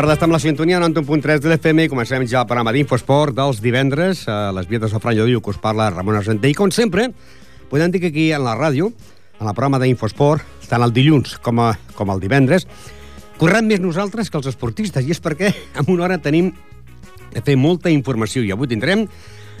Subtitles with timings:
[0.00, 3.58] Tarda, estem a la sintonia 91.3 de l'FM i comencem ja el programa d'Infosport dels
[3.60, 4.22] divendres.
[4.32, 6.48] A les vies de Sofran Llodio que us parla Ramon Argenté.
[6.48, 7.10] I com sempre,
[7.68, 8.88] podem dir que aquí en la ràdio,
[9.36, 12.64] en el programa d'Infosport, tant el dilluns com, a, com el divendres,
[13.36, 15.52] correm més nosaltres que els esportistes i és perquè
[15.82, 16.48] en una hora tenim
[17.34, 19.04] de fer molta informació i avui tindrem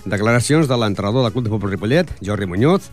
[0.06, 2.88] declaracions de l'entrenador del Club de Futbol Ripollet, Jordi Muñoz,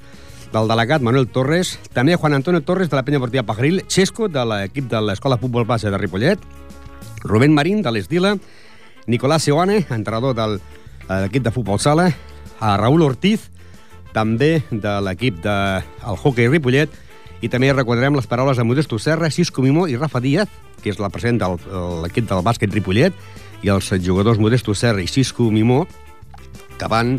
[0.52, 4.44] del delegat Manuel Torres, també Juan Antonio Torres de la penya partida Pajaril, Xesco de
[4.44, 6.44] l'equip de l'Escola Futbol Base de Ripollet,
[7.28, 8.38] Rubén Marín, de l'Esdila,
[9.06, 10.48] Nicolás Seoane, entrenador de
[11.08, 12.10] l'equip de futbol sala,
[12.60, 13.50] a Raúl Ortiz,
[14.16, 16.90] també de l'equip del de, hockey Ripollet,
[17.42, 20.50] i també recordarem les paraules de Modesto Serra, Cisco Mimó i Rafa Díaz,
[20.82, 21.52] que és la present de
[22.04, 23.14] l'equip del bàsquet Ripollet,
[23.62, 25.86] i els jugadors Modesto Serra i Cisco Mimó,
[26.78, 27.18] que van,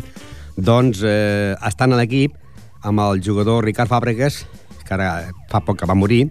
[0.55, 2.35] doncs, eh, estan a l'equip
[2.83, 4.43] amb el jugador Ricard Fàbregas,
[4.89, 6.23] que ara fa poc que va morir,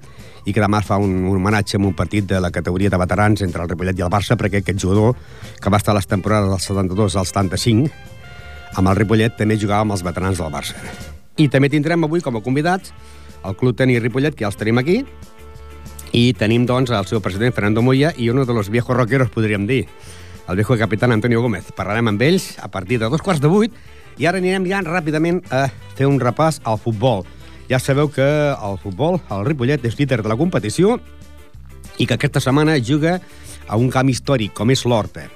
[0.48, 3.44] i que demà fa un, un homenatge en un partit de la categoria de veterans
[3.46, 5.14] entre el Ripollet i el Barça, perquè aquest jugador,
[5.60, 7.90] que va estar a les temporades dels 72 als 75,
[8.80, 10.74] amb el Ripollet també jugava amb els veterans del Barça.
[11.38, 12.94] I també tindrem avui com a convidats
[13.46, 15.02] el Club Tenis Ripollet, que ja els tenim aquí,
[16.16, 19.66] i tenim, doncs, el seu president, Fernando Moya, i un de los viejos rockeros, podríem
[19.68, 19.84] dir,
[20.48, 21.70] el viejo capitán Antonio Gómez.
[21.76, 23.74] Parlarem amb ells a partir de dos quarts de vuit,
[24.18, 27.26] i ara anirem ja ràpidament a fer un repàs al futbol.
[27.68, 30.96] Ja sabeu que el futbol, el Ripollet, és líder de la competició
[31.98, 33.18] i que aquesta setmana juga
[33.68, 35.26] a un camp històric, com és l'Horta.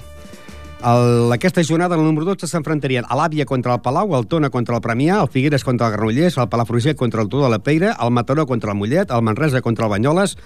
[0.82, 4.82] Aquesta jornada, el número 12, s'enfrontarien a l'Àvia contra el Palau, el Tona contra el
[4.82, 8.10] Premià, el Figueres contra el Granollers, el Palafrugell contra el Tudor de la Peira, el
[8.10, 10.38] Mataró contra el Mollet, el Manresa contra el Banyoles,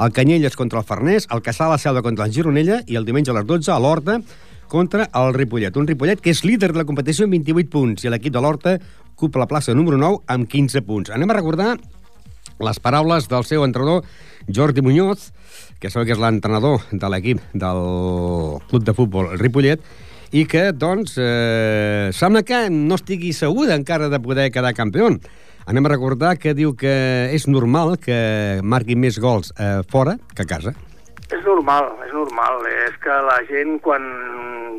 [0.00, 3.30] el Canyelles contra el Farners, el Caçà la Selva contra el Gironella i el diumenge
[3.30, 4.18] a les 12 a l'Horta
[4.68, 5.76] contra el Ripollet.
[5.76, 8.78] Un Ripollet que és líder de la competició amb 28 punts i l'equip de l'Horta
[9.16, 11.10] ocupa la plaça número 9 amb 15 punts.
[11.10, 11.78] Anem a recordar
[12.60, 14.04] les paraules del seu entrenador,
[14.46, 15.30] Jordi Muñoz,
[15.80, 17.80] que sabeu que és l'entrenador de l'equip del
[18.68, 19.80] club de futbol Ripollet,
[20.36, 25.08] i que, doncs, eh, sembla que no estigui segur encara de poder quedar campió.
[25.66, 26.92] Anem a recordar que diu que
[27.32, 30.74] és normal que marqui més gols eh, fora que a casa.
[31.32, 32.60] És normal, és normal.
[32.84, 34.04] És que la gent, quan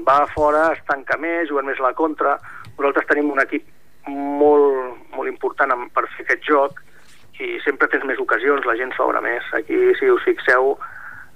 [0.06, 2.38] va fora, es tanca més, juguen més la contra.
[2.78, 3.66] Nosaltres tenim un equip
[4.10, 6.84] molt, molt important per fer aquest joc
[7.44, 9.46] i sempre tens més ocasions, la gent s'obre més.
[9.54, 10.74] Aquí, si us fixeu,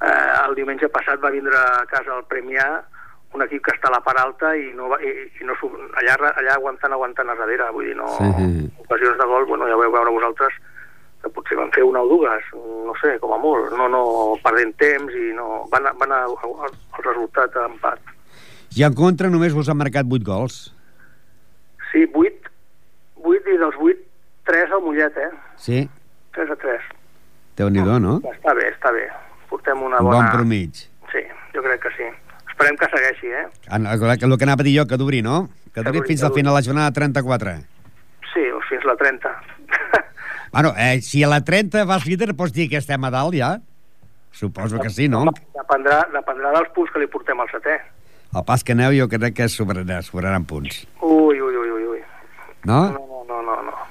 [0.02, 2.68] eh, el diumenge passat va vindre a casa el Premià
[3.32, 5.56] un equip que està a la part alta i, no va, i, i no,
[6.02, 8.66] allà, allà aguantant, aguantant a darrere, vull dir, no, sí.
[8.84, 10.58] ocasions de gol, bueno, ja veu veure vosaltres
[11.22, 12.50] que potser van fer una o dues,
[12.88, 14.04] no sé, com a molt, no, no
[14.44, 18.12] perdent temps i no, van, van a, al resultat empat.
[18.76, 20.60] I en contra només vos han marcat 8 gols?
[21.92, 22.51] Sí, 8,
[23.24, 24.08] 8 i dels 8,
[24.50, 25.30] 3 al Mollet, eh?
[25.58, 25.84] Sí.
[26.36, 26.90] 3 a 3.
[27.60, 28.18] Déu-n'hi-do, no?
[28.32, 29.08] Està bé, està bé.
[29.52, 30.18] Portem una bona...
[30.18, 30.86] Bon promig.
[31.12, 31.24] Sí,
[31.56, 32.08] jo crec que sí.
[32.50, 33.46] Esperem que segueixi, eh?
[33.76, 35.44] El, el que anava a dir jo, que duri, no?
[35.76, 37.56] Que duri fins al final de la jornada 34.
[38.34, 39.32] Sí, o fins la 30.
[40.54, 43.58] bueno, eh, si a la 30 vas líder, pots dir que estem a dalt, ja?
[44.32, 45.26] Suposo que sí, no?
[45.58, 47.78] Dependrà, dependrà dels punts que li portem al setè.
[48.32, 50.86] El pas que aneu jo crec que sobraran, sobraran punts.
[51.04, 52.04] Ui, ui, ui, ui, ui.
[52.64, 52.80] No?
[52.94, 53.11] No,
[53.46, 53.88] no, no, no.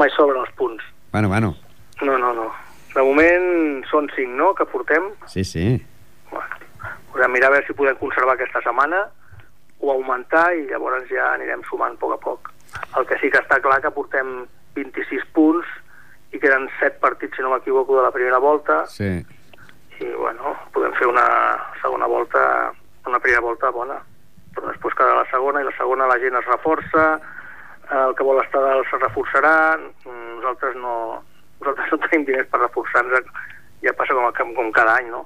[0.00, 0.82] Mai sobren els punts.
[1.12, 1.54] Bueno, bueno.
[2.02, 2.48] No, no, no.
[2.94, 5.10] De moment són 5, no?, que portem.
[5.30, 5.66] Sí, sí.
[6.30, 6.58] Bueno,
[7.12, 9.04] podem mirar a veure si podem conservar aquesta setmana
[9.80, 12.50] o augmentar i llavors ja anirem sumant a poc a poc.
[12.98, 14.44] El que sí que està clar que portem
[14.78, 15.68] 26 punts
[16.34, 18.82] i queden 7 partits, si no m'equivoco, de la primera volta.
[18.90, 19.10] Sí.
[20.00, 21.26] I, bueno, podem fer una
[21.82, 22.72] segona volta,
[23.06, 24.00] una primera volta bona.
[24.54, 27.04] Però després quedarà la segona i la segona la gent es reforça,
[27.90, 29.54] el que vol estar dalt se reforçarà,
[30.06, 30.96] nosaltres no,
[31.60, 33.30] nosaltres no tenim diners per reforçar-nos,
[33.84, 35.24] ja passa com, com cada any, no?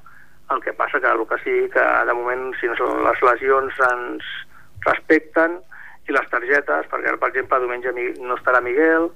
[0.52, 3.80] El que passa que el que sí, que de moment, si no són les lesions
[3.90, 4.28] ens
[4.86, 5.58] respecten
[6.08, 7.92] i les targetes, perquè per exemple diumenge
[8.24, 9.10] no estarà Miguel,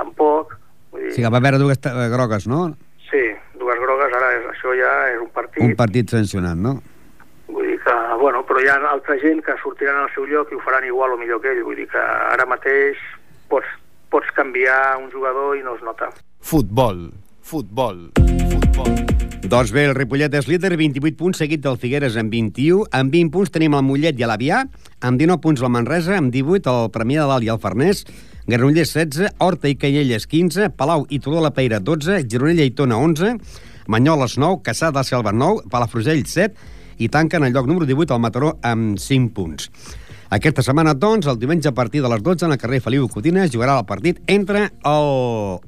[0.00, 0.56] tampoc.
[0.90, 1.12] Vull dir...
[1.16, 1.82] Sí, que va haver dues
[2.14, 2.70] grogues, no?
[3.10, 3.22] Sí,
[3.60, 5.62] dues grogues, ara és, això ja és un partit.
[5.66, 6.78] Un partit sancionat, no?
[8.20, 11.14] Bueno, però hi ha altra gent que sortiran al seu lloc i ho faran igual
[11.14, 11.62] o millor que ell.
[11.64, 12.98] Vull dir que ara mateix
[13.48, 13.68] pots,
[14.12, 16.10] pots canviar un jugador i no es nota.
[16.44, 17.06] Futbol,
[17.40, 18.10] futbol,
[18.52, 18.98] futbol.
[19.40, 22.90] Doncs bé, el Ripollet és líder, 28 punts, seguit del Figueres amb 21.
[22.98, 24.58] Amb 20 punts tenim el Mollet i l'Avià,
[25.00, 28.04] amb 19 punts la Manresa, amb 18 el Premià de Dalt i el Farners,
[28.44, 33.00] Granollers 16, Horta i Caielles 15, Palau i Tudor la Peira 12, Gironella i Tona
[33.00, 33.32] 11,
[33.88, 38.20] Manyoles 9, Caçà de Selva 9, Palafrugell 7 i tanquen el lloc número 18 al
[38.20, 39.70] Mataró amb 5 punts.
[40.30, 43.42] Aquesta setmana, doncs, el diumenge a partir de les 12 en el carrer Feliu Cotina
[43.42, 45.08] es jugarà el partit entre el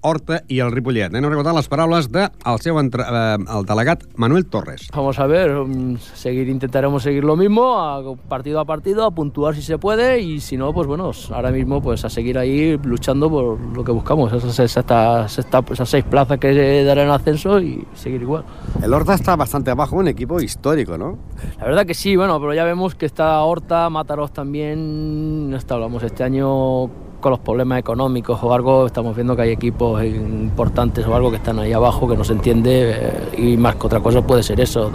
[0.06, 1.09] Horta i el Ripollet.
[1.11, 4.87] Anem a recordar les paraules del de seu entre, eh, el delegat Manuel Torres.
[4.94, 9.56] Vamos a ver, mm, seguir intentaremos seguir lo mismo, a partido a partido, a puntuar
[9.56, 13.29] si se puede y si no, pues bueno, ahora mismo pues a seguir ahí luchando
[13.29, 15.38] por lo que buscamos, esas, esas,
[15.73, 18.44] esas seis plazas que darán ascenso y seguir igual.
[18.81, 21.19] El Horta está bastante abajo, un equipo histórico, ¿no?
[21.59, 25.72] La verdad que sí, bueno, pero ya vemos que está Horta, Mataros también también, hasta
[25.72, 26.90] hablamos este año
[27.20, 31.38] con los problemas económicos o algo, estamos viendo que hay equipos importantes o algo que
[31.38, 34.60] están ahí abajo que no se entiende eh, y más que otra cosa puede ser
[34.60, 34.93] eso,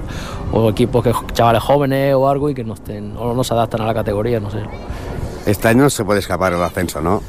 [0.52, 3.82] o equipos que chavales jóvenes o algo y que no estén o no se adaptan
[3.82, 4.60] a la categoría, no sé.
[5.48, 7.24] Este año se puede escapar el ascenso, ¿no?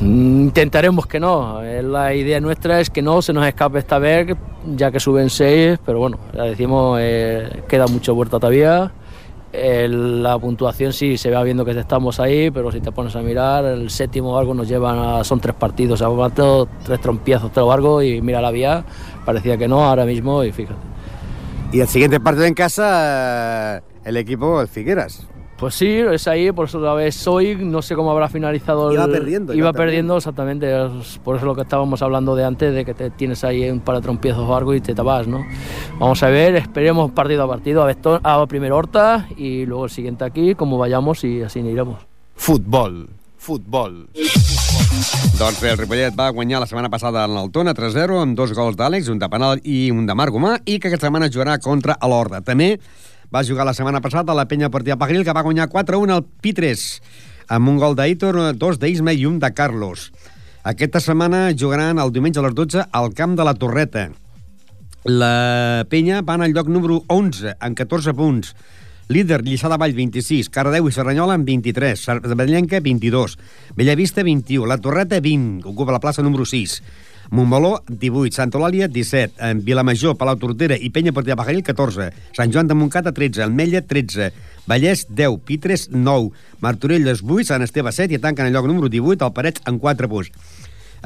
[0.00, 1.60] Intentaremos que no.
[1.64, 4.36] Eh, la idea nuestra es que no se nos escape esta vez,
[4.76, 8.92] ya que suben seis, pero bueno, ya decimos, eh, queda mucho vuelta todavía
[9.52, 13.64] la puntuación sí se va viendo que estamos ahí, pero si te pones a mirar,
[13.64, 18.02] el séptimo algo nos llevan a, son tres partidos, o sea, tres trompiezos, tres algo
[18.02, 18.84] y mira la vía,
[19.24, 20.80] parecía que no ahora mismo y fíjate.
[21.72, 25.26] Y el siguiente partido en casa, el equipo, el Figueras.
[25.62, 28.92] Pues sí, es ahí, por eso la vez hoy, no sé cómo habrá finalizado.
[28.92, 29.54] Iba perdiendo.
[29.54, 30.66] Iba, perdiendo, exactamente,
[31.22, 33.94] por eso lo que estábamos hablando de antes, de que te tienes ahí un par
[33.94, 35.46] de trompiezos o algo y te tabas, ¿no?
[36.00, 39.92] Vamos a ver, esperemos partido a partido, a, ver, a primero Horta y luego el
[39.92, 42.00] siguiente aquí, como vayamos y así iremos.
[42.34, 44.08] Futbol, futbol.
[45.38, 48.74] Doncs bé, el Ripollet va guanyar la setmana passada en l'Altona 3-0 amb dos gols
[48.74, 51.94] d'Àlex, un de penal i un de Marc Gomà i que aquesta setmana jugarà contra
[52.02, 52.42] l'Horda.
[52.42, 52.80] També
[53.32, 56.24] va jugar la setmana passada a la penya Portia Pagril, que va guanyar 4-1 al
[56.44, 57.00] Pitres,
[57.48, 60.10] amb un gol d'Aitor, dos d'Isma i un de Carlos.
[60.68, 64.10] Aquesta setmana jugaran el diumenge a les 12 al camp de la Torreta.
[65.08, 68.52] La penya va el lloc número 11, amb 14 punts.
[69.08, 70.48] Líder, Lliçà de Vall, 26.
[70.52, 72.04] Cardeu i Serranyola, amb 23.
[72.04, 73.38] Cervellenca, 22.
[73.74, 74.68] Bellavista, 21.
[74.68, 75.66] La Torreta, 20.
[75.72, 76.78] Ocupa la plaça número 6.
[77.32, 82.52] Montmeló, 18, Santa Eulàlia, 17, en Vilamajor, Palau Tortera i Penya Portia Pajaril, 14, Sant
[82.52, 84.28] Joan de Montcata, 13, Almella, 13,
[84.68, 86.28] Vallès, 10, Pitres, 9,
[86.60, 90.10] Martorelles, 8, Sant Esteve, 7 i tanquen el lloc número 18, el Parets, en 4
[90.12, 90.28] punts.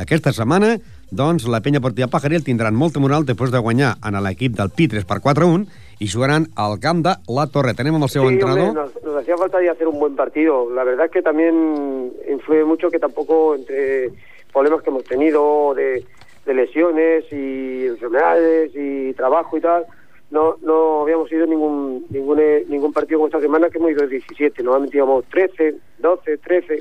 [0.02, 0.74] Aquesta setmana,
[1.14, 5.06] doncs, la penya Portia Pajaril tindran molta moral després de guanyar en l'equip del Pitres
[5.06, 5.62] per 4-1
[6.02, 7.78] i jugaran al camp de la Torre.
[7.78, 8.74] Tenem amb el seu sí, entrenador.
[8.74, 10.66] Hombre, nos, nos hacía falta hacer un buen partido.
[10.74, 14.10] La verdad es que también influye mucho que tampoco entre
[14.52, 16.04] problemas que hemos tenido de,
[16.46, 19.84] de lesiones y enfermedades y trabajo y tal,
[20.30, 24.62] no no habíamos ido ningún ningún ningún partido con esta semana que hemos ido 17,
[24.62, 26.78] normalmente íbamos 13, 12, 13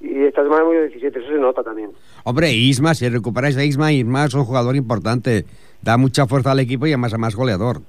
[0.00, 1.90] y esta semana hemos ido 17, eso se nota también.
[2.24, 5.44] Hombre, Isma, si recuperáis a Isma, Isma es un jugador importante,
[5.80, 7.80] da mucha fuerza al equipo y además, más goleador.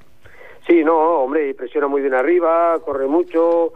[0.66, 3.74] Sí, no, hombre, presiona muy bien arriba, corre mucho,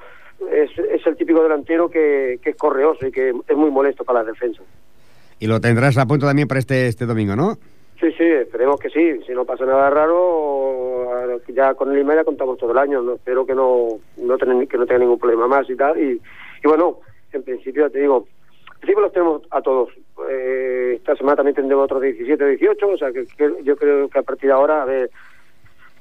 [0.52, 4.24] es, es el típico delantero que, que es correoso y que es muy molesto para
[4.24, 4.62] la defensa.
[5.40, 7.58] Y lo tendrás a punto también para este, este domingo, ¿no?
[8.00, 9.20] Sí, sí, esperemos que sí.
[9.26, 13.02] Si no pasa nada raro, ya con el email contamos todo el año.
[13.02, 13.16] ¿no?
[13.16, 16.00] Espero que no, no ten, que no tenga ningún problema más y tal.
[16.00, 17.00] Y, y bueno,
[17.34, 18.28] en principio te digo,
[18.76, 19.90] en principio los tenemos a todos.
[20.30, 24.08] Eh, esta semana también tendremos otros 17 o 18, o sea que, que, yo creo
[24.10, 25.10] que a partir de ahora, a ver,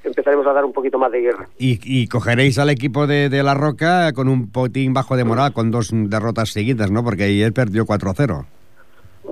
[0.03, 1.47] empezaremos a dar un poquito más de guerra.
[1.57, 5.53] Y, y cogeréis al equipo de, de, La Roca con un potín bajo de moral,
[5.53, 7.03] con dos derrotas seguidas, ¿no?
[7.03, 8.45] Porque ayer perdió 4-0.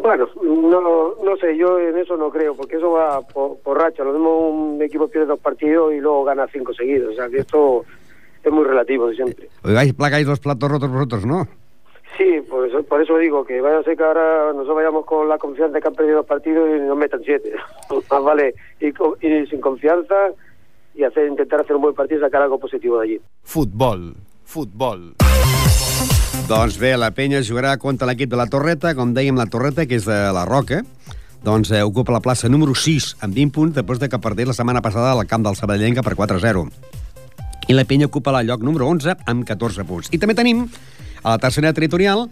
[0.06, 4.04] Bueno, no, no sé, yo en eso no creo, porque eso va por, por racha.
[4.04, 7.14] Lo mismo un equipo pierde dos partidos y luego gana cinco seguidos.
[7.14, 7.84] O sea, que esto
[8.44, 9.50] es muy relativo siempre.
[9.64, 11.48] Oigáis, plagáis los platos rotos vosotros, ¿no?
[12.20, 15.28] Sí, por eso, por eso digo que vaya a ser que ahora nosotros vayamos con
[15.28, 17.54] la confianza de que han perdido dos partidos y nos metan siete.
[18.12, 20.16] Más vale ir, ir sin confianza
[20.94, 23.22] y hacer intentar hacer un buen partido y sacar algo positivo de allí.
[23.42, 25.16] Futbol, futbol.
[26.46, 29.98] Doncs bé, la penya jugarà contra l'equip de la Torreta, com dèiem, la Torreta, que
[29.98, 30.84] és de la Roca,
[31.42, 34.54] doncs eh, ocupa la plaça número 6 amb 20 punts després de que perdés la
[34.54, 36.62] setmana passada al camp del Sabadellenca per 4-0.
[37.66, 40.12] I la penya ocupa la lloc número 11 amb 14 punts.
[40.14, 40.68] I també tenim
[41.26, 42.28] A la tercera territorial,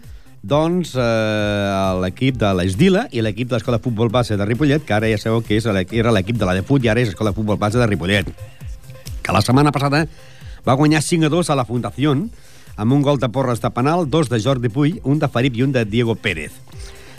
[0.46, 4.94] doncs, eh, l'equip de l'Esdila i l'equip de l'Escola de Futbol Base de Ripollet, que
[4.94, 7.32] ara ja sabeu que és era l'equip de la de Fut i ara és l'Escola
[7.32, 8.30] de Futbol Base de Ripollet,
[9.26, 10.06] que la setmana passada
[10.62, 12.14] va guanyar 5 a 2 a la Fundació
[12.76, 15.64] amb un gol de Porres de penal, dos de Jordi Puy, un de Felip i
[15.64, 16.52] un de Diego Pérez.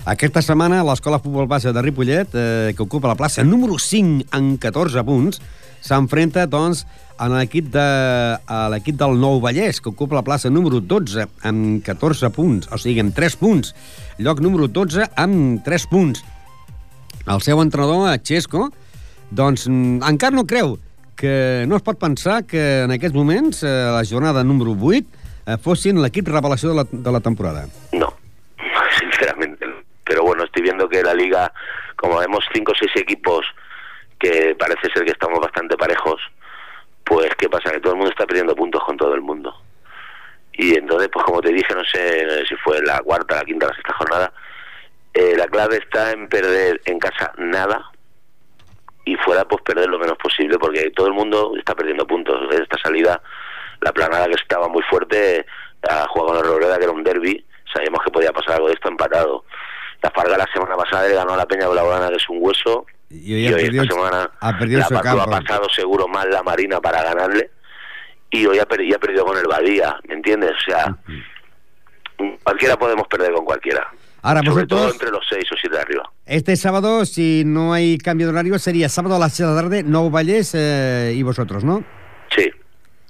[0.06, 4.52] Aquesta setmana, l'Escola Futbol Base de Ripollet, eh, que ocupa la plaça número 5 en
[4.62, 5.42] 14 punts,
[5.82, 6.86] s'enfrenta, doncs,
[7.18, 7.82] a l'equip de,
[8.38, 12.78] a l'equip del Nou Vallès, que ocupa la plaça número 12 amb 14 punts, o
[12.78, 13.74] sigui, amb 3 punts.
[14.20, 16.22] Lloc número 12 amb 3 punts.
[17.26, 18.68] El seu entrenador, Xesco,
[19.32, 20.76] doncs encara no creu
[21.16, 25.25] que no es pot pensar que en aquests moments, eh, la jornada número 8, eh,
[25.62, 27.68] fossin l'equip revelació de la, de la temporada.
[27.94, 28.14] No,
[29.00, 29.66] sinceramente.
[30.04, 31.52] Pero bueno, estoy viendo que la liga,
[31.96, 33.46] como vemos cinco o seis equipos
[34.20, 36.22] que parece ser que estamos bastante parejos,
[37.04, 37.72] pues ¿qué pasa?
[37.72, 39.54] Que todo el mundo está perdiendo puntos con todo el mundo.
[40.54, 43.75] Y entonces, pues como te dije, no sé si fue la cuarta, la quinta, la
[43.75, 44.34] sexta jornada,
[45.14, 47.92] eh, la clave está en perder en casa nada
[49.06, 52.54] y fuera pues perder lo menos posible porque todo el mundo está perdiendo puntos.
[52.54, 53.22] Esta salida,
[53.86, 55.46] la planada que estaba muy fuerte,
[55.88, 58.74] ha jugado con la Robreda, que era un derby, sabíamos que podía pasar algo de
[58.74, 59.46] esto empatado.
[60.01, 62.86] La Farga la semana pasada le ganó a la Peña Blaugrana, que es un hueso,
[63.10, 66.30] Y hoy ha hoy perdido, esta semana ha perdido la su ha pasado seguro mal
[66.30, 67.51] la Marina para ganarle
[68.32, 70.51] y hoy ha, per- y ha perdido con el Badía, ¿me entiendes?
[70.51, 70.98] O sea,
[72.44, 73.88] cualquiera podemos perder con cualquiera.
[74.22, 76.12] Ahora, Sobre todo vosotros, entre los seis o siete de arriba.
[76.25, 79.62] este sábado, si no hay cambio de horario, sería sábado a las 6 de la
[79.62, 81.84] tarde, Nou Vallès eh, y vosotros, ¿no?
[82.36, 82.50] Sí,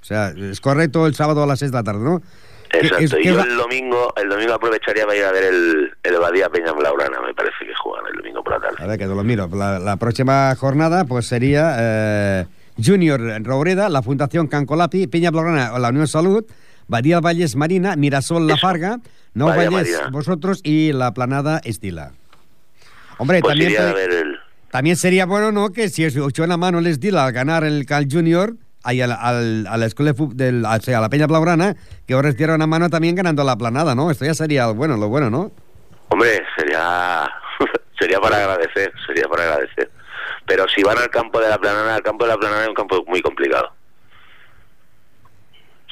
[0.06, 2.22] O sea, es correcto el sábado a las 6 de la tarde, ¿no?
[2.70, 3.18] ¿Qué- exacto.
[3.18, 6.70] y yo el domingo, el domingo aprovecharía para ir a ver el, el Badía Peña
[6.72, 8.76] Blaugrana, me parece que juegan el domingo por la tarde.
[8.84, 9.48] A ver, que te lo miro.
[9.52, 12.46] La, la próxima jornada pues sería eh,
[12.80, 16.44] Junior Roureda, la Fundación Cancolapi, Peña Blaugrana, la Unión Salud,
[16.86, 18.56] Badía Valles Marina, Mirasol La.
[18.56, 19.00] Farga,
[19.34, 20.10] Badía Vallès Marina.
[20.12, 22.12] vosotros y la Planada Estila.
[23.18, 24.36] Hombre, Pues también, iría a te- ver el...
[24.70, 25.70] también sería bueno, ¿no?
[25.72, 28.54] Que si os echó la mano el Estila al ganar el Cal Junior,
[28.86, 31.76] ahí al, al, a la escuela de del, o sea, a la Peña Blaugrana,
[32.06, 34.10] que ahora os diera una mano también ganando la Planada, ¿no?
[34.10, 35.50] Esto ya sería bueno, lo bueno, ¿no?
[36.08, 37.28] Hombre, sería
[37.98, 39.90] sería para agradecer, sería para agradecer.
[40.46, 42.74] Pero si van al campo de la planana, el campo de la planana es un
[42.74, 43.72] campo muy complicado.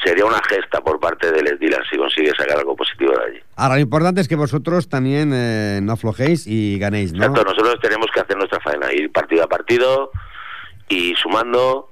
[0.04, 3.40] Sería una gesta por parte del Esdilan si consigue sacar algo positivo de allí.
[3.56, 7.24] Ahora, lo importante es que vosotros también eh, no aflojéis y ganéis, ¿no?
[7.24, 10.10] Exacto, nosotros tenemos que hacer nuestra faena, ir partido a partido
[10.88, 11.90] y sumando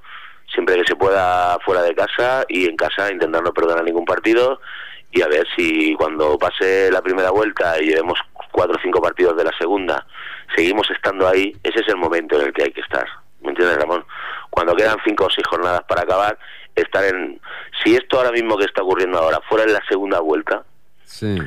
[0.53, 4.61] siempre que se pueda fuera de casa y en casa intentar no perder ningún partido
[5.11, 8.19] y a ver si cuando pase la primera vuelta y llevemos
[8.51, 10.07] cuatro o cinco partidos de la segunda
[10.55, 13.07] seguimos estando ahí, ese es el momento en el que hay que estar.
[13.41, 14.05] ¿Me entiendes, Ramón?
[14.51, 16.39] Cuando quedan cinco o seis jornadas para acabar,
[16.75, 17.41] estar en...
[17.83, 20.63] Si esto ahora mismo que está ocurriendo ahora fuera en la segunda vuelta,
[21.05, 21.39] Sí.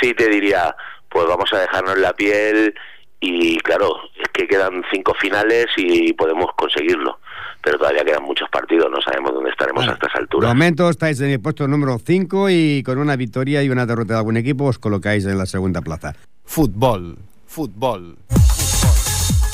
[0.00, 0.74] sí te diría,
[1.08, 2.74] pues vamos a dejarnos la piel
[3.20, 7.18] y claro, es que quedan cinco finales y podemos conseguirlo,
[7.62, 10.48] pero todavía quedan muchos partidos, no sabemos dónde estaremos Bueno, a estas De alturas.
[10.48, 14.18] momento estáis en el puesto número 5 y con una victoria y una derrota de
[14.18, 16.14] algún equipo os colocáis en la segunda plaza.
[16.44, 17.16] Futbol,
[17.46, 18.16] futbol.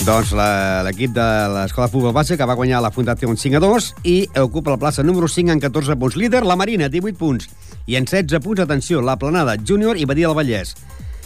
[0.07, 1.21] Doncs la- l'equip de
[1.53, 4.79] l'Escola de Futbol Base que va guanyar la Fundació 5 a 2 i ocupa la
[4.79, 6.17] plaça número 5 en 14 punts.
[6.17, 7.49] Líder, la Marina, 18 punts.
[7.87, 10.75] I en 16 punts, atenció, la Planada, Júnior i Badia del Vallès.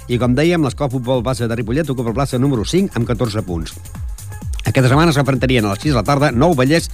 [0.08, 3.06] I com dèiem, l'Escola de Futbol Base de Ripollet ocupa la plaça número 5 amb
[3.06, 3.76] 14 punts.
[4.62, 6.88] Aquesta setmana s'enfrontarien a les 6 de la tarda, Nou Vallès,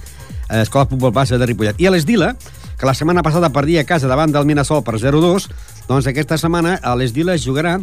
[0.49, 1.79] eh, Escola Futbol Base de Ripollet.
[1.79, 2.33] I a l'Esdila,
[2.77, 5.49] que la setmana passada perdia a casa davant del Minasol per 0-2,
[5.87, 7.77] doncs aquesta setmana a l'Esdila es jugarà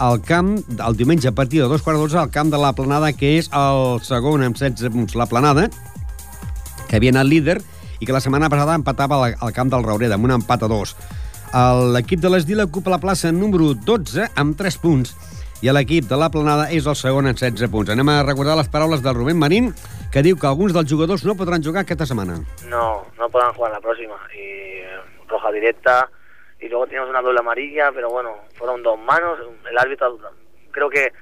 [0.00, 3.12] al camp, el diumenge a partir de dos quarts d'onze, al camp de la Planada,
[3.12, 5.14] que és el segon amb 16 punts.
[5.14, 5.68] La Planada,
[6.88, 7.60] que havia anat líder
[8.00, 10.96] i que la setmana passada empatava al, camp del Raureda amb un empat a dos.
[11.94, 15.12] L'equip de l'Esdila ocupa la plaça número 12 amb 3 punts
[15.62, 17.90] i l'equip de la Planada és el segon amb 16 punts.
[17.92, 19.74] Anem a recordar les paraules del Rubén Marín,
[20.12, 22.38] que diu que alguns dels jugadors no podran jugar aquesta setmana.
[22.68, 24.16] No, no podrán jugar la próxima.
[24.34, 24.96] Y eh,
[25.28, 26.08] roja directa.
[26.60, 29.38] Y luego teníamos una doble amarilla, pero bueno, fueron dos manos.
[29.70, 30.18] El árbitro
[30.72, 31.12] creo que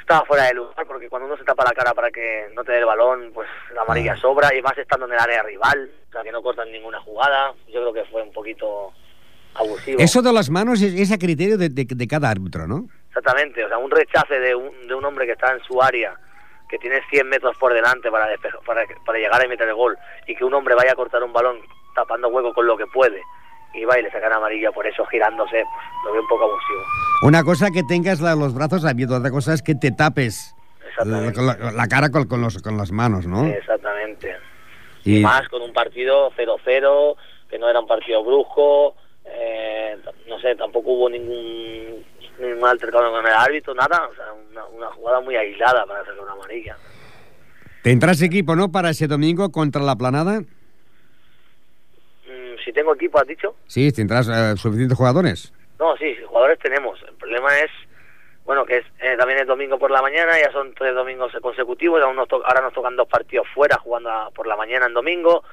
[0.00, 2.72] estaba fuera de lugar, porque cuando uno se tapa la cara para que no te
[2.72, 4.54] dé el balón, pues la amarilla sobra.
[4.54, 7.52] Y más estando en el área rival, o sea que no cortan ninguna jugada.
[7.66, 8.92] Yo creo que fue un poquito
[9.54, 9.98] abusivo.
[10.00, 12.88] Eso de las manos es, es a criterio de, de- de cada árbitro, ¿no?
[13.08, 16.14] Exactamente, o sea, un rechace de un, de un hombre que está en su área,
[16.68, 18.28] que tiene 100 metros por delante para,
[18.66, 19.96] para, para llegar a meter el gol,
[20.26, 21.58] y que un hombre vaya a cortar un balón
[21.94, 23.20] tapando hueco con lo que puede,
[23.74, 26.82] y va y le sacan amarilla por eso girándose, pues lo veo un poco abusivo.
[27.22, 30.54] Una cosa que tengas la- los brazos abiertos, otra cosa es que te tapes
[31.04, 33.44] la, la- la cara con, con los, con las manos, ¿no?
[33.46, 34.36] Exactamente.
[35.04, 37.16] Y- Más con un partido 0-0,
[37.48, 38.94] que no era un partido brusco,
[39.30, 39.94] Eh,
[40.26, 42.02] no sé, tampoco hubo ningún,
[42.40, 44.08] ningún altercado con el árbitro, nada.
[44.10, 46.76] O sea, una, una jugada muy aislada para hacerle una amarilla.
[47.82, 50.40] ¿Tendrás equipo, no, para ese domingo contra la Planada?
[52.26, 53.54] Mm, si tengo equipo, has dicho.
[53.66, 55.52] Sí, tendrás eh, suficientes jugadores.
[55.78, 57.00] No, sí, jugadores tenemos.
[57.08, 57.70] El problema es,
[58.44, 62.02] bueno, que es eh, también es domingo por la mañana, ya son tres domingos consecutivos,
[62.02, 64.94] aún nos to- ahora nos tocan dos partidos fuera, jugando a- por la mañana en
[64.94, 65.44] domingo,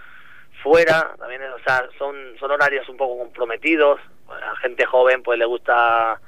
[0.63, 3.99] fuera, también, es- o sea, son, son horarios un poco comprometidos,
[4.29, 6.19] a gente joven pues le gusta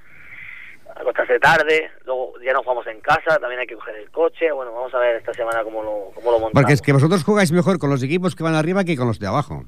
[0.99, 4.71] acostarse tarde, luego ya no jugamos en casa, también hay que coger el coche, bueno,
[4.73, 6.53] vamos a ver esta semana cómo lo, cómo lo montamos.
[6.53, 9.19] Porque es que vosotros jugáis mejor con los equipos que van arriba que con los
[9.19, 9.63] de abajo.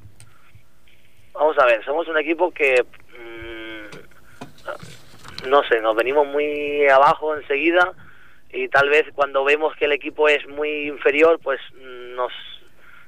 [1.33, 2.83] Vamos a ver, somos un equipo que
[3.17, 3.89] mm,
[5.49, 7.93] no sé, nos venimos muy abajo enseguida
[8.51, 12.31] y tal vez cuando vemos que el equipo es muy inferior, pues mm, nos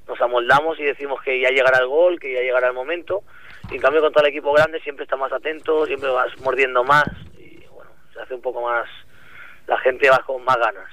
[0.08, 3.24] nos amoldamos y decimos que ya llegará el gol, que ya llegará el momento.
[3.72, 7.06] Y en cambio contra el equipo grande siempre está más atento, siempre vas mordiendo más
[8.14, 8.86] se hace un poco más
[9.68, 10.90] la gente va con más ganas.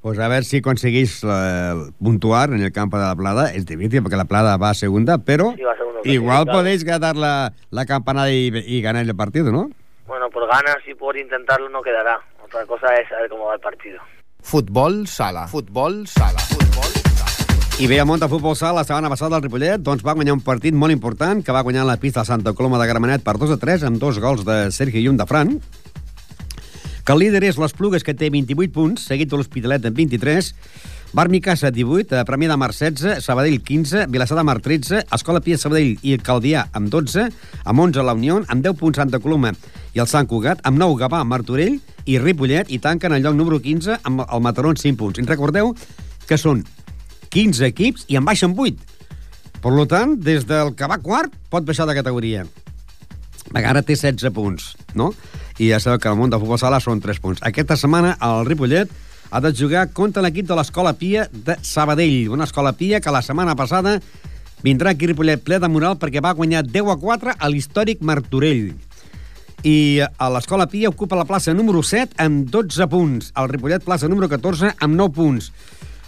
[0.00, 3.52] Pues a ver si conseguís eh, puntuar en el campo de la Plada.
[3.52, 6.58] Es difícil porque la Plada va a segunda, pero Sí, a ser uno igual clasificado.
[6.58, 9.70] podéis ganar la, la campanada y, y ganar el partido, ¿no?
[10.08, 12.18] Bueno, por ganas y por intentarlo no quedará.
[12.44, 14.00] Otra cosa es saber cómo va el partido.
[14.40, 15.46] Futbol sala.
[15.46, 16.38] Futbol sala.
[16.40, 17.30] Futbol sala.
[17.78, 20.34] I bé, el món de futbol sala la setmana passada el Ripollet doncs, va guanyar
[20.34, 23.38] un partit molt important que va guanyar la pista de Santa Coloma de Gramenet per
[23.40, 25.54] 2 a 3 amb dos gols de Sergi i un de Fran
[27.04, 30.52] que el líder és l'Esplugues, que té 28 punts, seguit de l'Hospitalet amb 23,
[31.12, 35.58] Barmicassa 18, eh, Premià de Mar 16, Sabadell 15, Vilassar de Mar 13, Escola Pia
[35.58, 37.26] Sabadell i Caldià amb 12,
[37.64, 39.52] amb 11 la Unió, amb 10 punts Santa Coloma
[39.92, 43.60] i el Sant Cugat, amb 9 Gavà, Martorell i Ripollet, i tanquen el lloc número
[43.60, 45.20] 15 amb el Mataró amb 5 punts.
[45.20, 45.74] I recordeu
[46.28, 46.64] que són
[47.28, 48.88] 15 equips i en baixen 8.
[49.62, 52.46] Per tant, des del que va quart pot baixar de categoria.
[53.52, 55.12] Ara té 16 punts, no?
[55.62, 57.40] I ja sabeu que al món del futbol sala són 3 punts.
[57.46, 58.90] Aquesta setmana el Ripollet
[59.30, 62.32] ha de jugar contra l'equip de l'Escola Pia de Sabadell.
[62.34, 63.92] Una escola Pia que la setmana passada
[64.66, 68.72] vindrà aquí Ripollet ple de moral perquè va guanyar 10 a 4 a l'històric Martorell.
[69.62, 73.30] I a l'Escola Pia ocupa la plaça número 7 amb 12 punts.
[73.38, 75.52] El Ripollet plaça número 14 amb 9 punts.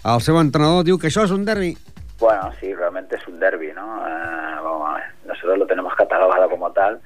[0.03, 1.77] El seu entrenador diu que això és un derbi.
[2.19, 4.03] Bueno, sí, realmente es un derby, ¿no?
[4.03, 6.99] Eh, vamos a nosotros lo tenemos catalogado como tal,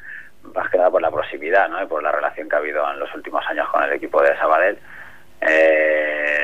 [0.54, 1.82] más que nada por la proximidad, ¿no?
[1.82, 4.36] Y por la relación que ha habido en los últimos años con el equipo de
[4.38, 4.78] Sabadell.
[5.42, 6.40] Eh,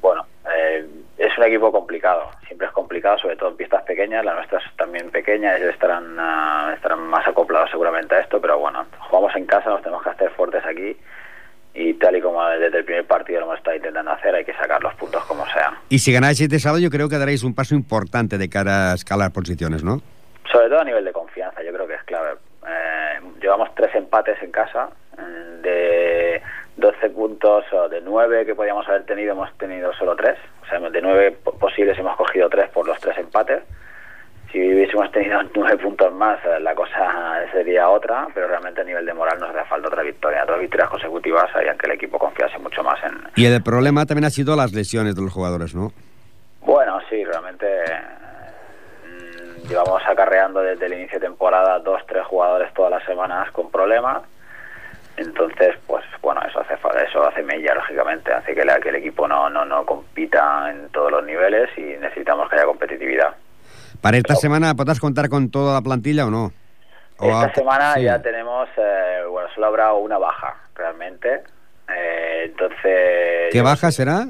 [0.00, 0.86] bueno, eh,
[1.18, 4.64] es un equipo complicado, siempre es complicado, sobre todo en pistas pequeñas, la nuestra es
[4.76, 9.46] también pequeña, ellos estarán, ah, estarán más acoplados seguramente a esto, pero bueno, jugamos en
[9.46, 10.96] casa, nos tenemos que hacer fuertes aquí
[11.74, 14.54] y tal y como desde el primer partido lo hemos estado intentando hacer, hay que
[14.54, 15.72] sacar los puntos como sea.
[15.88, 18.94] Y si ganáis este sábado, yo creo que daréis un paso importante de cara a
[18.94, 20.00] escalar posiciones, ¿no?
[20.50, 21.94] Sobre todo a nivel de confianza, yo creo que
[23.50, 26.42] llevamos tres empates en casa, eh, de
[26.76, 30.38] 12 puntos o de 9 que podíamos haber tenido, hemos tenido solo tres.
[30.62, 33.62] O sea, de 9 posibles hemos cogido tres por los tres empates.
[34.52, 39.04] Si hubiésemos tenido 9 puntos más, eh, la cosa sería otra, pero realmente a nivel
[39.04, 40.44] de moral nos hace falta otra victoria.
[40.44, 44.26] Dos victorias consecutivas harían que el equipo confiase mucho más en, Y el problema también
[44.26, 45.92] ha sido las lesiones de los jugadores, ¿no?
[46.60, 47.66] Bueno, sí, realmente
[49.70, 54.22] llevamos acarreando desde el inicio de temporada dos, tres jugadores todas las semanas con problemas.
[55.16, 56.74] Entonces, pues bueno, eso hace
[57.06, 60.88] eso hace mella, lógicamente, hace que, la- que el equipo no, no, no compita en
[60.90, 63.34] todos los niveles y necesitamos que haya competitividad.
[64.00, 66.52] Para esta semana, ¿podrás contar con toda la plantilla o no?
[67.18, 68.04] O Esta a- semana sí.
[68.04, 71.42] ya tenemos, eh, bueno, solo habrá una baja, realmente.
[71.94, 73.50] Eh, entonces...
[73.52, 74.24] ¿Qué baja será?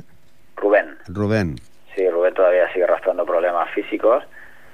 [0.57, 0.97] Rubén.
[1.07, 1.57] Rubén.
[1.95, 4.25] Sí, Rubén todavía sigue arrastrando problemas físicos.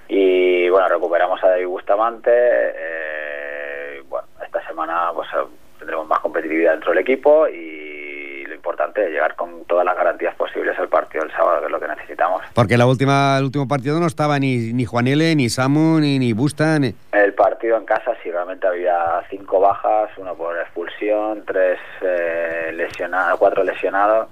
[0.08, 2.30] Y bueno, recuperamos a David Bustamante.
[2.32, 5.46] eh, bueno, esta semana pues eh,
[5.78, 10.34] tendremos más competitividad dentro del equipo y lo importante es llegar con todas las garantías
[10.36, 12.42] posibles al partido del sábado, que es lo que necesitamos.
[12.54, 16.32] Porque la última, el último partido no estaba ni, ni Juanele, ni Samu, ni, ni
[16.32, 16.94] Busta, ni...
[17.12, 23.38] El partido en casa sí realmente había cinco bajas, uno por expulsión, tres eh, lesionados,
[23.38, 24.28] cuatro lesionados.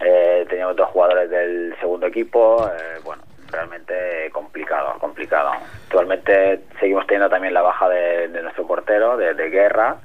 [0.00, 2.66] Eh, teníamos dos jugadores del segundo equipo.
[2.68, 5.50] eh, bueno, realmente complicado, complicado.
[5.84, 9.96] Actualmente seguimos teniendo también la baja de, de nuestro portero, de, de guerra.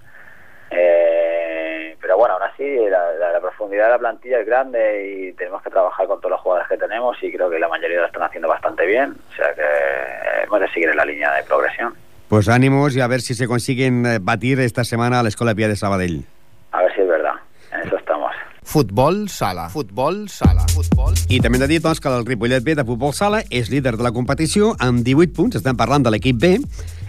[0.71, 5.33] Eh, pero bueno, aún así la, la- la profundidad de la plantilla es grande y
[5.33, 8.05] tenemos que trabajar con todos los jugadores que tenemos y creo que la mayoría lo
[8.07, 9.15] están haciendo bastante bien.
[9.31, 11.93] O sea que eh, hemos de seguir en la línea de progresión.
[12.29, 15.53] Pues ánimos y a ver si se consiguen eh, batir esta semana a la Escuela
[15.55, 16.25] Pia de Sabadell.
[16.71, 17.07] A ver si es
[18.65, 19.69] Futbol sala.
[19.69, 20.65] Futbol sala.
[20.73, 21.13] Futbol...
[21.29, 23.93] I també hem de dir doncs, que el Ripollet B de futbol sala és líder
[23.95, 25.59] de la competició amb 18 punts.
[25.61, 26.55] Estem parlant de l'equip B.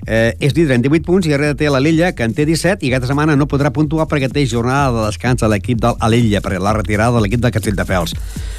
[0.06, 2.92] Eh, és líder en 18 punts i darrere té l'Alella, que en té 17, i
[2.92, 6.60] aquesta setmana no podrà puntuar perquè té jornada de descans a l'equip de l'Alella, per
[6.60, 8.14] la retirada de l'equip de Castelldefels.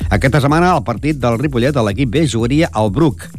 [0.09, 3.29] Aquesta setmana el partit del Ripollet, de l'equip B, jugaria al Bruc.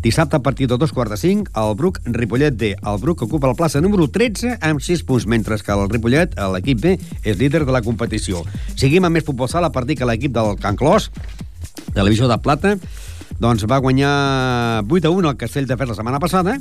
[0.00, 2.72] Dissabte, a partir de dos quarts de cinc, el Bruc Ripollet D.
[2.80, 6.80] El Bruc ocupa la plaça número 13 amb 6 punts, mentre que el Ripollet, l'equip
[6.80, 8.42] B, és líder de la competició.
[8.74, 11.10] Seguim amb més futbol sala a partir que l'equip del Can Clos,
[11.94, 12.76] divisió de plata,
[13.42, 16.56] doncs va guanyar 8 a 1 al Castell de Fer la setmana passada,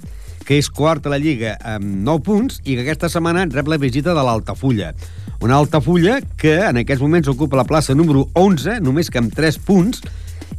[0.46, 3.78] que és quart a la Lliga amb 9 punts i que aquesta setmana rep la
[3.82, 4.94] visita de l'Altafulla.
[5.42, 9.58] Una Altafulla que en aquests moments ocupa la plaça número 11, només que amb 3
[9.66, 10.02] punts,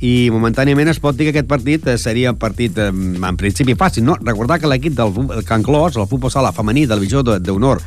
[0.03, 3.77] i momentàniament es pot dir que aquest partit eh, seria un partit eh, en principi
[3.79, 4.17] fàcil, no?
[4.19, 5.15] Recordar que l'equip del
[5.47, 7.79] Can Clos, el futbol sala femení de la divisió d'honor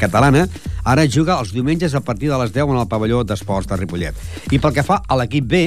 [0.00, 0.48] catalana,
[0.82, 4.18] ara juga els diumenges a partir de les 10 en el pavelló d'esports de Ripollet.
[4.50, 5.62] I pel que fa a l'equip B,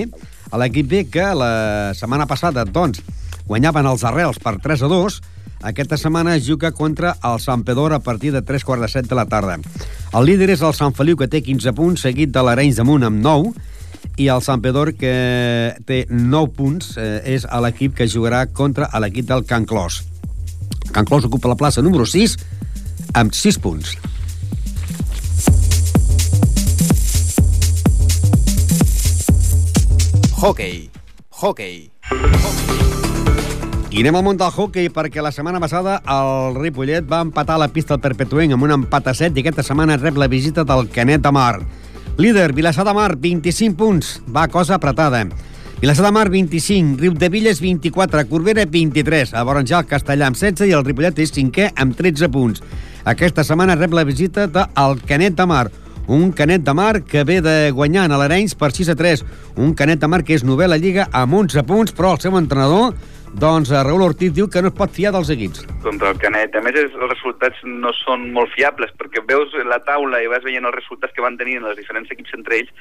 [0.52, 3.00] a l'equip B que la setmana passada, doncs,
[3.48, 5.22] guanyaven els arrels per 3 a 2,
[5.64, 9.08] aquesta setmana es juga contra el Sant Pedor a partir de 3 quarts de 7
[9.08, 9.56] de la tarda.
[10.12, 13.08] El líder és el Sant Feliu, que té 15 punts, seguit de l'Arenys de Munt
[13.08, 13.54] amb 9,
[14.18, 15.14] i el Sant Pedor, que
[15.88, 20.04] té 9 punts, eh, és a l'equip que jugarà contra l'equip del Can Clos.
[20.94, 22.38] Can Clos ocupa la plaça número 6
[23.14, 23.98] amb 6 punts.
[30.44, 30.90] Hockey.
[31.32, 31.90] Hockey.
[33.94, 37.68] I anem al món del hockey perquè la setmana passada el Ripollet va empatar la
[37.70, 40.90] pista al Perpetuenc amb un empat a 7 i aquesta setmana rep la visita del
[40.92, 41.62] Canet de Mar.
[42.16, 44.22] Líder, Vilassar de Mar, 25 punts.
[44.30, 45.26] Va, cosa apretada.
[45.82, 47.00] Vilassar de Mar, 25.
[47.02, 48.28] Riu de Villes, 24.
[48.30, 49.34] Corbera, 23.
[49.34, 50.70] A Boranjà, el Castellà, amb 16.
[50.70, 52.62] I el Ripollet és cinquè, amb 13 punts.
[53.04, 55.72] Aquesta setmana rep la visita del Canet de Mar,
[56.06, 59.26] un Canet de Mar que ve de guanyar a l'Arenys per 6 a 3.
[59.58, 62.94] Un Canet de Mar que és novel·la Lliga amb 11 punts, però el seu entrenador
[63.40, 65.64] doncs Raül Ortiz diu que no es pot fiar dels equips.
[65.84, 66.56] Contra el Canet.
[66.56, 70.66] A més, els resultats no són molt fiables, perquè veus la taula i vas veient
[70.70, 72.72] els resultats que van tenir en els diferents equips entre ells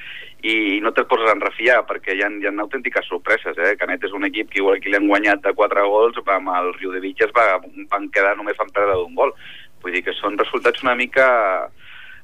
[0.42, 3.56] i no te'l poses a enrefiar, perquè hi ha, hi ha autèntiques sorpreses.
[3.56, 3.74] Eh?
[3.80, 6.72] Canet és un equip que igual que li han guanyat de 4 gols, amb el
[6.78, 7.56] Riu de Vitges va,
[7.92, 9.32] van quedar només van perdre d'un gol.
[9.82, 11.28] Vull dir que són resultats una mica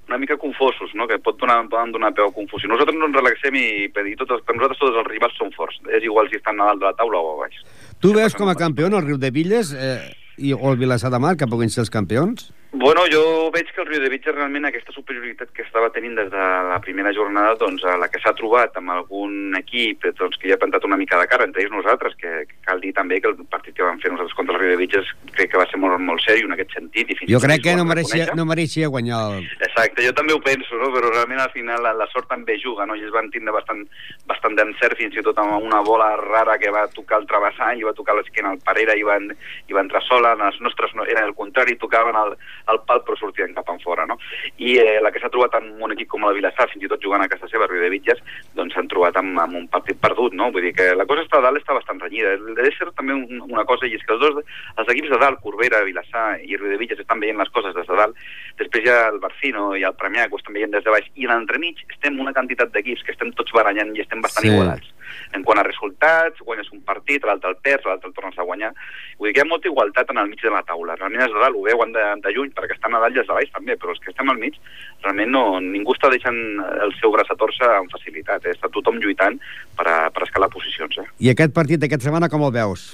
[0.08, 1.06] una mica confosos, no?
[1.06, 2.68] que pot donar, poden donar peu a confusió.
[2.70, 5.76] Nosaltres no ens relaxem i, i totes, per nosaltres tots els rivals són forts.
[5.92, 7.60] És igual si estan a dalt de la taula o a baix.
[7.98, 11.18] Tu veus com a campió el Riu de Villes eh, i, o el Vilassar de
[11.18, 12.52] Mar, que puguin ser els campions?
[12.70, 16.26] Bueno, jo veig que el Riu de Vitges realment aquesta superioritat que estava tenint des
[16.28, 20.50] de la primera jornada, doncs a la que s'ha trobat amb algun equip doncs, que
[20.50, 23.22] ja ha plantat una mica de cara, entre ells nosaltres, que, que cal dir també
[23.24, 25.64] que el partit que vam fer nosaltres contra el Riu de Vitges crec que va
[25.70, 27.08] ser molt, molt seriós en aquest sentit.
[27.08, 29.48] I fins jo crec que no mereixia, no mereixia guanyar el...
[29.64, 30.92] Exacte, jo també ho penso, no?
[30.92, 32.98] però realment al final la, la sort també juga, no?
[33.00, 33.86] ells van tindre bastant,
[34.28, 37.88] bastant d'encert fins i tot amb una bola rara que va tocar el travessant i
[37.88, 41.32] va tocar l'esquena al Parera i va, i va entrar sola, les nostres no, eren
[41.32, 42.36] el contrari, tocaven el,
[42.72, 44.18] el pal però sortien cap en fora, no?
[44.58, 47.02] I eh, la que s'ha trobat en un equip com la Vilassar, fins i tot
[47.04, 48.20] jugant a casa seva, Riu de Vitges,
[48.58, 50.50] doncs s'han trobat amb, amb un partit perdut, no?
[50.54, 52.36] Vull dir que la cosa està a dalt està bastant renyida.
[52.58, 54.42] Deve ser també un, una cosa, i és que els dos,
[54.76, 57.88] els equips de dalt, Corbera, Vilassar i Riu de Vitges, estan veient les coses des
[57.88, 58.28] de dalt,
[58.60, 61.26] després ja el Barcino i el Premià, que ho estan veient des de baix, i
[61.26, 64.54] a l'entremig estem una quantitat d'equips que estem tots barallant i estem bastant sí.
[64.54, 64.94] igualats.
[65.36, 68.72] En quant a resultats, guanyes un partit, l'altre el perds, l'altre el tornes a guanyar.
[69.18, 70.96] Vull dir que hi ha molta igualtat en el mig de la taula.
[70.98, 73.30] Realment els de dalt ho veuen de, de lluny perquè estan a dalt i els
[73.30, 74.56] de baix també, però els que estem al mig,
[75.02, 76.38] realment no, ningú està deixant
[76.84, 78.46] el seu braç a torça amb facilitat.
[78.46, 78.56] Eh?
[78.56, 79.40] Està tothom lluitant
[79.78, 81.00] per, a, per escalar posicions.
[81.02, 81.08] Eh?
[81.28, 82.90] I aquest partit d'aquesta setmana com el veus?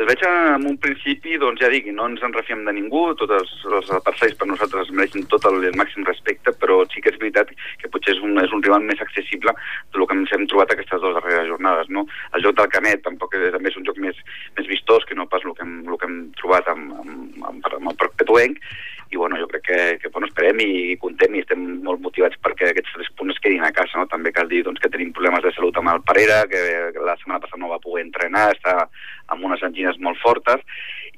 [0.00, 3.34] El veig en un principi, doncs ja dic, no ens en refiem de ningú, tots
[3.36, 7.18] els, els adversaris per nosaltres mereixen tot el, el màxim respecte, però sí que és
[7.20, 7.52] veritat
[7.82, 9.52] que potser és un, és un rival més accessible
[9.92, 11.92] del que ens hem trobat aquestes dues darreres jornades.
[11.92, 12.06] No?
[12.32, 14.24] El joc del Canet tampoc és, també és un joc més,
[14.56, 17.70] més vistós que no pas el que hem, el que hem trobat amb, amb, amb,
[17.76, 18.64] amb el Perpetuenc,
[19.12, 22.70] i bueno, jo crec que, que bueno, esperem i contem i estem molt motivats perquè
[22.70, 23.98] aquests tres punts es quedin a casa.
[24.00, 24.08] No?
[24.08, 26.62] També cal dir doncs, que tenim problemes de salut amb el Parera, que
[26.96, 28.88] la setmana passada no va poder entrenar, està
[29.28, 30.64] amb unes angines molt fortes,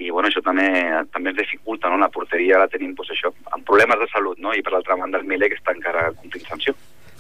[0.03, 0.67] i bueno, això també
[1.15, 2.01] també ens dificulta, no?
[2.03, 4.51] la porteria la tenim doncs, això, amb problemes de salut, no?
[4.51, 6.75] i per l'altra banda el Mile que està encara complint sanció.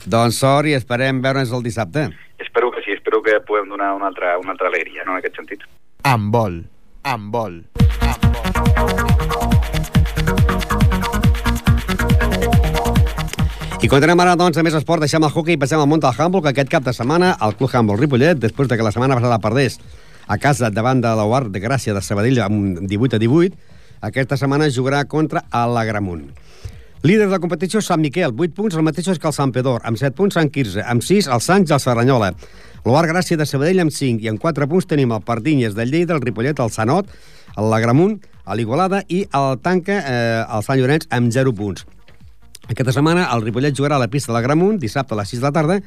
[0.05, 2.09] Doncs sort i esperem veure'ns el dissabte.
[2.43, 5.15] Espero que sí, espero que puguem donar una altra, una altra alegria no?
[5.15, 5.63] en aquest sentit.
[6.05, 6.65] Amb vol,
[7.07, 7.61] amb vol,
[8.03, 9.14] amb vol.
[13.85, 16.15] I continuem ara, doncs, a més esport, deixem el hockey i passem al món del
[16.17, 19.19] handball, que aquest cap de setmana el Club Handball Ripollet, després de que la setmana
[19.19, 19.75] passada perdés
[20.25, 23.59] a casa davant de l'Uart de Gràcia de Sabadell amb 18 a 18,
[24.09, 26.23] aquesta setmana jugarà contra l'Agramunt.
[27.05, 30.01] Líder de la competició, Sant Miquel, 8 punts, el mateix que el Sant Pedor, amb
[30.01, 32.31] 7 punts Sant Quirze, amb 6 el Sants i el Serranyola.
[32.87, 36.17] L'Oar Gràcia de Sabadell amb 5 i amb 4 punts tenim el Pardinyes del Lleida,
[36.17, 37.13] el Ripollet, el Sanot,
[37.61, 38.17] Lagramunt,
[38.49, 41.85] l'Igualada i el Tanca, eh, el Sant Llorenç, amb 0 punts.
[42.69, 45.47] Aquesta setmana el Ripollet jugarà a la pista de l'Agramunt, dissabte a les 6 de
[45.49, 45.81] la tarda,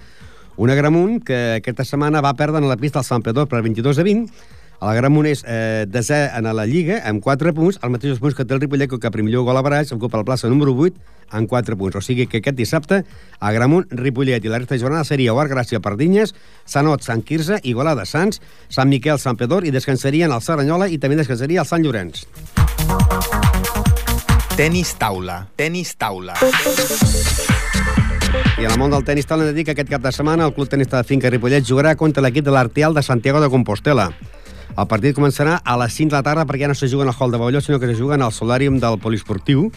[0.58, 3.98] un Agramunt que aquesta setmana va perdre en la pista del Sant Pedor per 22
[3.98, 4.46] a 20,
[4.78, 8.46] el Gramunt és eh, desè en la Lliga, amb 4 punts, els mateixos punts que
[8.46, 11.02] té el Ripollet, que primer lloc gol a Baraix, ocupa la plaça número 8,
[11.34, 11.98] amb 4 punts.
[11.98, 13.02] O sigui que aquest dissabte,
[13.40, 16.36] a Gramunt, Ripollet i la resta de jornada seria Oar Gràcia Pardinyes,
[16.66, 18.38] Sanot, Sant Quirze, Igualada, Sants,
[18.70, 22.28] Sant Miquel, Sant Pedor, i descansarien el Saranyola i també descansaria el Sant Llorenç.
[24.58, 25.46] Tenis taula.
[25.54, 26.34] Tenis taula.
[28.58, 30.48] I en el món del tenis taula hem de dir que aquest cap de setmana
[30.50, 34.08] el Club Tenis de Finca Ripollet jugarà contra l'equip de l'Arteal de Santiago de Compostela.
[34.74, 37.14] El partit començarà a les 5 de la tarda perquè ja no se juguen al
[37.14, 39.70] hall de pavelló, sinó que se juguen al solàrium del poliesportiu.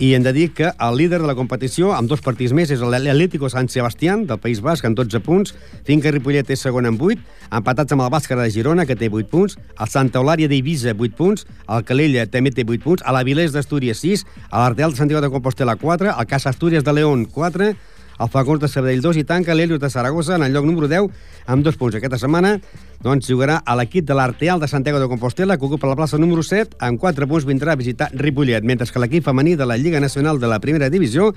[0.00, 2.78] I hem de dir que el líder de la competició, amb dos partits més, és
[2.78, 5.56] l'Atlético San Sebastián, del País Basc, amb 12 punts.
[5.88, 7.18] Finca Ripollet és segon amb 8,
[7.58, 9.58] empatats amb el Bàscara de Girona, que té 8 punts.
[9.58, 11.48] El Santa Eulària d'Eivissa, 8 punts.
[11.66, 13.02] El Calella també té 8 punts.
[13.02, 14.22] A la Vilés d'Astúries, 6.
[14.52, 16.14] A l'Arteal de Santiago de Compostela, 4.
[16.14, 17.74] El Casa Astúries de León, 4
[18.18, 21.10] el Falcons de Sabadell 2 i tanca l'Helios de Saragossa en el lloc número 10
[21.46, 21.96] amb dos punts.
[21.98, 22.56] Aquesta setmana
[23.04, 26.42] doncs, jugarà a l'equip de l'Arteal de Santiago de Compostela que ocupa la plaça número
[26.42, 30.00] 7 amb 4 punts vindrà a visitar Ripollet, mentre que l'equip femení de la Lliga
[30.00, 31.32] Nacional de la Primera Divisió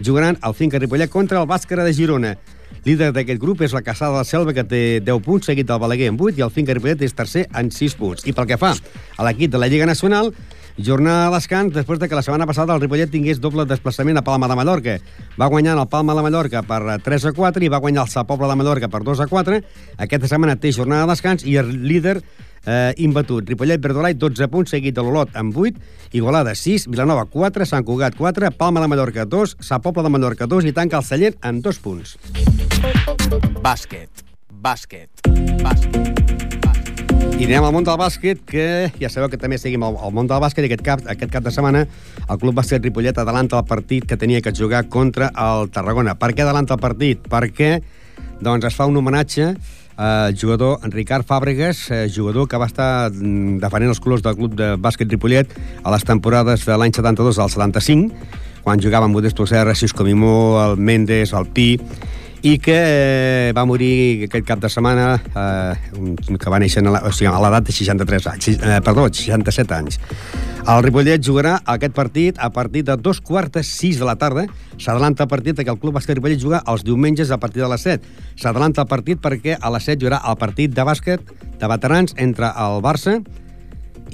[0.00, 2.36] jugaran al Finca Ripollet contra el Bàscara de Girona.
[2.86, 5.80] Líder d'aquest grup és la Caçada de la Selva, que té 10 punts, seguit del
[5.82, 8.26] Balaguer amb 8, i el Finca Ripollet és tercer en 6 punts.
[8.30, 10.30] I pel que fa a l'equip de la Lliga Nacional,
[10.76, 14.24] Jornada de descans després de que la setmana passada el Ripollet tingués doble desplaçament a
[14.24, 14.98] Palma de Mallorca.
[15.40, 18.26] Va guanyar el Palma de Mallorca per 3 a 4 i va guanyar el Sa
[18.28, 19.62] Pobla de Mallorca per 2 a 4.
[19.96, 22.18] Aquesta setmana té jornada de descans i el líder
[22.66, 23.48] eh, imbatut.
[23.48, 25.80] Ripollet, Verdolai, 12 punts, seguit de l'Olot amb 8,
[26.12, 30.50] Igualada 6, Vilanova 4, Sant Cugat 4, Palma de Mallorca 2, Sa Pobla de Mallorca
[30.50, 32.18] 2 i tanca el Celler amb 2 punts.
[33.64, 34.26] Bàsquet.
[34.52, 35.24] Bàsquet.
[35.64, 36.15] Bàsquet.
[37.36, 38.62] I anem al món del bàsquet, que
[38.96, 41.82] ja sabeu que també seguim al, món del bàsquet aquest cap, aquest cap de setmana
[41.84, 46.14] el Club Bàsquet Ripollet adelanta el partit que tenia que jugar contra el Tarragona.
[46.16, 47.28] Per què adelanta el partit?
[47.28, 47.74] Perquè
[48.40, 49.50] doncs, es fa un homenatge
[50.00, 54.56] al jugador Ricard Fàbregas, eh, jugador que va estar mm, defendent els colors del Club
[54.56, 55.52] de Bàsquet Ripollet
[55.84, 58.32] a les temporades de l'any 72 al 75,
[58.64, 61.74] quan jugava amb Modesto Serra, Cisco Mimó, el Méndez, el Pi,
[62.46, 67.10] i que eh, va morir aquest cap de setmana, eh, que va néixer a, o
[67.10, 69.98] sigui, l'edat de 63 anys, eh, perdó, 67 anys.
[70.66, 74.46] El Ripollet jugarà aquest partit a partir de dos quartes sis de la tarda.
[74.78, 77.82] S'adalanta el partit que el Club Bàsquet Ripollet juga els diumenges a partir de les
[77.82, 78.14] 7.
[78.38, 82.50] S'adalanta el partit perquè a les 7 jugarà el partit de bàsquet de veterans entre
[82.50, 83.20] el Barça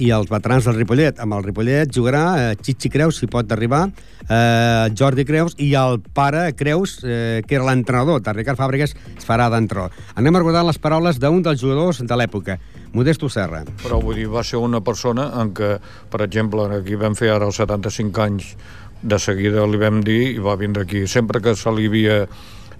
[0.01, 1.19] i els veterans del Ripollet.
[1.21, 3.85] Amb el Ripollet jugarà eh, Chichi Creus, si pot arribar,
[4.27, 9.27] eh, Jordi Creus i el pare Creus, eh, que era l'entrenador de Ricard Fàbregas, es
[9.27, 9.89] farà d'entró.
[10.15, 12.57] Anem a recordar les paraules d'un dels jugadors de l'època,
[12.93, 13.63] Modesto Serra.
[13.83, 15.75] Però vull dir, va ser una persona en què,
[16.09, 18.55] per exemple, aquí vam fer ara els 75 anys,
[19.03, 21.05] de seguida li vam dir i va vindre aquí.
[21.11, 22.23] Sempre que se li havia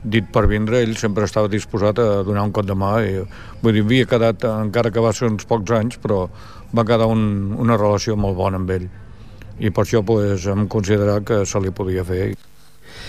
[0.03, 2.93] dit per vindre, ell sempre estava disposat a donar un cop de mà.
[3.03, 3.23] I,
[3.61, 6.25] vull dir, havia quedat, encara que va ser uns pocs anys, però
[6.73, 8.89] va quedar un, una relació molt bona amb ell
[9.59, 12.33] i per això pues, hem considerat que se li podia fer.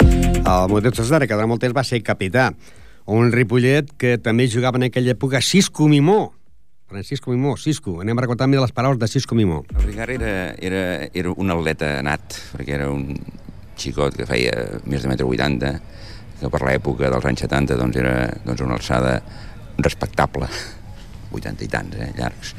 [0.05, 2.50] El Modesto Cesare, que durant molt temps va ser capità.
[3.11, 6.35] Un Ripollet que també jugava en aquella època Cisco Mimó.
[6.88, 7.98] Francisco Mimó, Cisco.
[8.03, 9.64] Anem a recordar les paraules de Cisco Mimó.
[9.74, 13.16] El Ricard era, era, era un atleta nat, perquè era un
[13.77, 14.53] xicot que feia
[14.85, 15.72] més de metre 80,
[16.40, 19.16] que per l'època dels anys 70 doncs, era doncs, una alçada
[19.81, 20.46] respectable,
[21.33, 22.55] 80 i tants, eh, llargs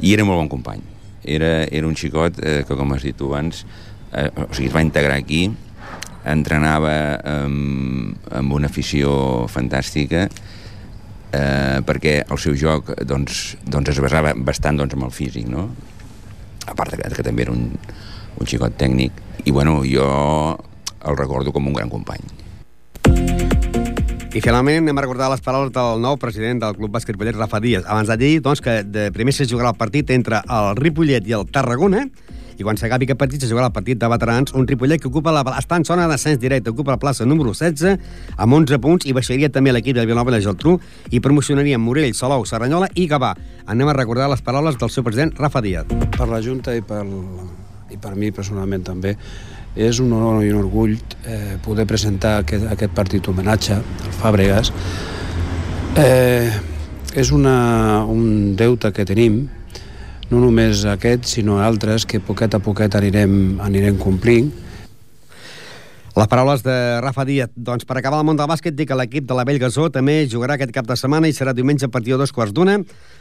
[0.00, 0.82] i era molt bon company.
[1.24, 3.64] Era, era un xicot eh, que, com has dit tu abans,
[4.12, 5.48] eh, o sigui, es va integrar aquí,
[6.28, 10.26] entrenava amb, amb una afició fantàstica,
[11.32, 15.68] eh, perquè el seu joc doncs, doncs es basava bastant doncs, amb el físic, no?
[16.68, 17.70] a part que, que també era un,
[18.38, 20.08] un xicot tècnic, i bueno, jo
[21.08, 23.47] el recordo com un gran company.
[24.28, 27.62] I finalment anem a recordar les paraules del nou president del Club Bàsquet Ripollet, Rafa
[27.64, 27.86] Díaz.
[27.88, 31.32] Abans de dir doncs, que de primer se jugarà el partit entre el Ripollet i
[31.32, 32.02] el Tarragona,
[32.60, 35.32] i quan s'acabi aquest partit se jugarà el partit de veterans, un Ripollet que ocupa
[35.32, 37.96] la, està en zona d'ascens directe, ocupa la plaça número 16
[38.36, 40.76] amb 11 punts i baixaria també l'equip de Vilanova i la Geltrú
[41.08, 43.32] i promocionaria Morell, Salou, Serranyola i Gavà.
[43.64, 45.88] Anem a recordar les paraules del seu president Rafa Díaz.
[46.18, 47.06] Per la Junta i per,
[47.88, 49.16] i per mi personalment també
[49.78, 54.72] és un honor i un orgull eh, poder presentar aquest, aquest partit homenatge al Fàbregas.
[55.98, 56.50] Eh,
[57.14, 59.44] és una, un deute que tenim,
[60.28, 64.50] no només aquest, sinó altres que poquet a poquet anirem, anirem complint.
[66.18, 67.52] Les paraules de Rafa Díaz.
[67.54, 70.24] Doncs per acabar el món del bàsquet, dic que l'equip de la Vell Gasó també
[70.26, 72.74] jugarà aquest cap de setmana i serà diumenge a partir de dos quarts d'una.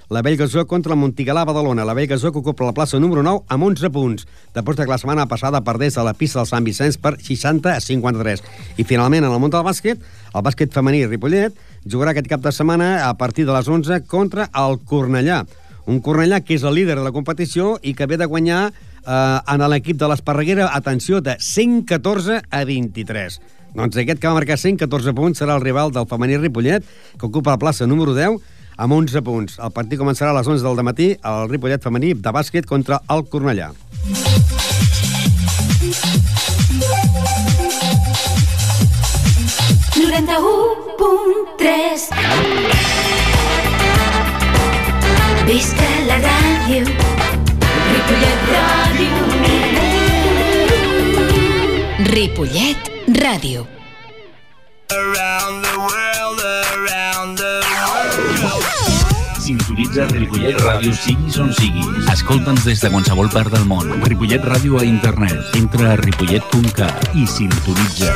[0.09, 1.85] La Vell Gasó contra el Montigalà Badalona.
[1.85, 4.95] La Vell Gasó que ocupa la plaça número 9 amb 11 punts, després de que
[4.95, 8.43] la setmana passada perdés a la pista del Sant Vicenç per 60 a 53.
[8.81, 10.01] I finalment, en el món del bàsquet,
[10.33, 11.53] el bàsquet femení Ripollet
[11.85, 15.43] jugarà aquest cap de setmana a partir de les 11 contra el Cornellà.
[15.85, 18.71] Un Cornellà que és el líder de la competició i que ve de guanyar
[19.07, 23.39] eh, en l'equip de l'Esparreguera, atenció, de 114 a 23.
[23.77, 26.85] Doncs aquest que va marcar 114 punts serà el rival del femení Ripollet,
[27.17, 28.39] que ocupa la plaça número 10,
[28.77, 29.57] amb 11 punts.
[29.63, 33.25] El partit començarà a les 11 del matí al Ripollet femení de bàsquet contra el
[33.31, 33.71] Cornellà.
[45.47, 46.83] Visca la ràdio,
[48.07, 49.15] Ripollet Ràdio.
[52.07, 53.65] Ripollet Ràdio.
[59.43, 62.07] Sintonitza Ripollet Ràdio siguis on siguis.
[62.13, 63.91] Escolta'ns des de qualsevol part del món.
[64.07, 65.59] Ripollet Ràdio a internet.
[65.59, 68.15] Entra a ripollet.cat i sintonitza.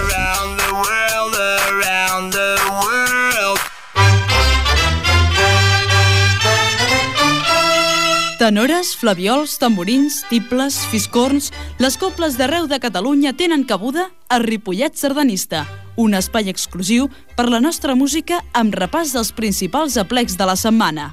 [8.51, 11.53] Tenores, flaviols, tamborins, tibles, fiscorns...
[11.79, 15.61] Les cobles d'arreu de Catalunya tenen cabuda a Ripollet Sardanista,
[15.95, 21.05] un espai exclusiu per la nostra música amb repàs dels principals aplecs de la setmana.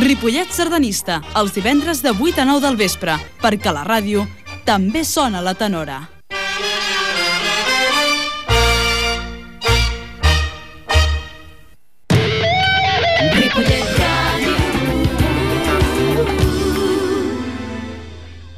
[0.00, 4.24] Ripollet Sardanista, els divendres de 8 a 9 del vespre, perquè la ràdio
[4.64, 6.00] també sona la tenora.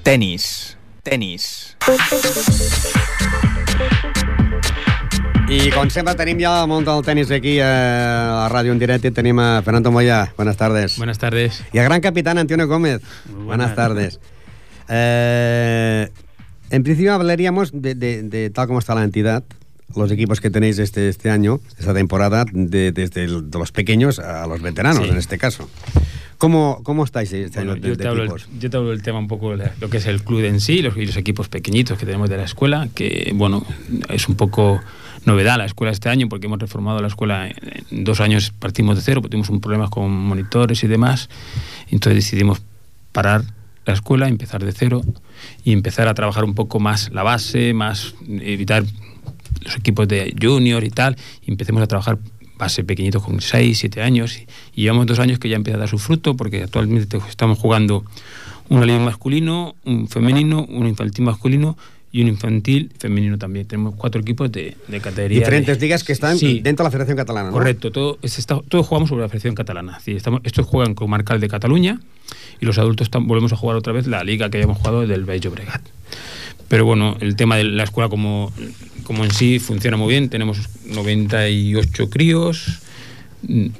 [0.02, 0.76] Tenis.
[1.04, 1.76] Tenis.
[5.48, 9.12] I com sempre tenim ja el món del tenis aquí a la ràdio en directe.
[9.14, 10.34] Tenim a Fernando Moya.
[10.36, 10.98] Buenas tardes.
[10.98, 11.62] Buenas tardes.
[11.72, 13.00] Y al gran capitán Antonio Gómez.
[13.26, 14.20] Buenas, buenas tardes.
[14.88, 16.10] Eh,
[16.70, 19.44] en principio hablaríamos de, de, de, tal como está la entidad,
[19.96, 24.18] los equipos que tenéis este, este año, esta temporada, de, desde el, de los pequeños
[24.18, 25.10] a los veteranos, sí.
[25.10, 25.68] en este caso.
[26.38, 28.48] ¿Cómo, ¿Cómo estáis este bueno, año de, yo, te de hablo equipos?
[28.52, 30.60] el, yo te hablo del tema un poco de lo que es el club en
[30.60, 33.64] sí, los, y los equipos pequeñitos que tenemos de la escuela, que bueno,
[34.08, 34.80] es un poco
[35.24, 39.02] novedad la escuela este año porque hemos reformado la escuela en dos años partimos de
[39.02, 41.28] cero, porque tuvimos un problema con monitores y demás,
[41.90, 42.62] entonces decidimos
[43.12, 43.44] parar
[43.84, 45.02] la escuela, empezar de cero
[45.64, 48.84] y empezar a trabajar un poco más la base, más evitar
[49.62, 52.18] los equipos de junior y tal, y empecemos a trabajar
[52.58, 55.80] base pequeñitos con 6, 7 años y, y, llevamos dos años que ya empieza a
[55.80, 58.04] dar su fruto porque actualmente estamos jugando
[58.68, 61.76] una liga masculino, un femenino, un infantil masculino
[62.12, 63.66] y un infantil femenino también.
[63.66, 65.38] Tenemos cuatro equipos de, de categoría.
[65.38, 67.52] Diferentes de, ligas que están sí, dentro de la Federación Catalana, ¿no?
[67.52, 68.18] Correcto, todo,
[68.68, 69.98] todos jugamos sobre la Federación Catalana.
[70.00, 72.00] Sí, estamos, estos juegan con Marcal de Cataluña
[72.60, 75.24] y los adultos están, volvemos a jugar otra vez la liga que habíamos jugado del
[75.24, 75.82] Bello Bregat.
[76.72, 78.50] Pero bueno, el tema de la escuela como,
[79.04, 80.30] como en sí funciona muy bien.
[80.30, 82.80] Tenemos 98 críos.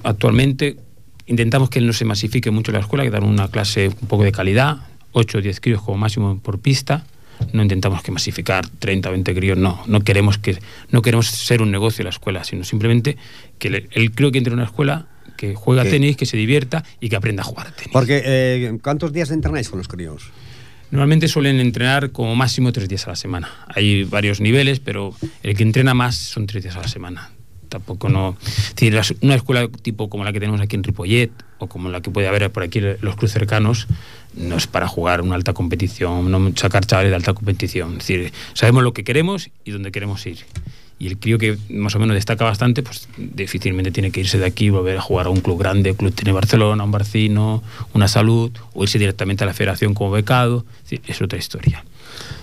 [0.02, 0.76] Actualmente
[1.24, 4.32] intentamos que no se masifique mucho la escuela, que dar una clase un poco de
[4.32, 4.88] calidad.
[5.12, 7.06] 8 o 10 críos como máximo por pista.
[7.54, 9.82] No intentamos que masificar 30 o 20 críos, no.
[9.86, 10.58] No queremos, que,
[10.90, 13.16] no queremos ser un negocio la escuela, sino simplemente
[13.58, 15.06] que el, el crío que entre en una escuela
[15.38, 15.92] que juega ¿Qué?
[15.92, 17.90] tenis, que se divierta y que aprenda a jugar tenis.
[17.90, 20.24] Porque, eh, ¿cuántos días entrenáis con los críos?
[20.92, 23.48] Normalmente suelen entrenar como máximo tres días a la semana.
[23.74, 27.30] Hay varios niveles, pero el que entrena más son tres días a la semana.
[27.70, 28.36] Tampoco no.
[28.46, 32.02] Es decir, una escuela tipo como la que tenemos aquí en Ripollet o como la
[32.02, 33.86] que puede haber por aquí los clubes cercanos
[34.34, 37.92] no es para jugar una alta competición, no sacar chavales de alta competición.
[37.92, 40.40] Es decir, sabemos lo que queremos y dónde queremos ir.
[41.02, 44.46] Y el crío que más o menos destaca bastante, pues difícilmente tiene que irse de
[44.46, 47.60] aquí volver a jugar a un club grande, un club tiene Barcelona, un Barcino,
[47.92, 50.64] una Salud, o irse directamente a la federación como becado.
[50.88, 51.84] Es, otra historia.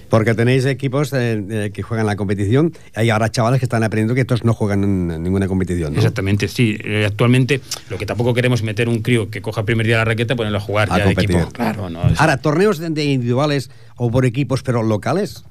[0.10, 4.14] Porque tenéis equipos eh, eh, que juegan la competición, hay ahora chavales que están aprendiendo
[4.14, 5.94] que estos no juegan en ninguna competición.
[5.94, 6.00] ¿no?
[6.00, 6.78] Exactamente, sí.
[6.84, 10.00] Eh, actualmente lo que tampoco queremos es meter un crío que coja el primer día
[10.00, 11.30] la raqueta y ponerlo a jugar a ya competir.
[11.30, 11.54] de equipo.
[11.54, 12.20] Claro, no, es...
[12.20, 15.46] Ahora, torneos de individuales o por equipos, pero locales.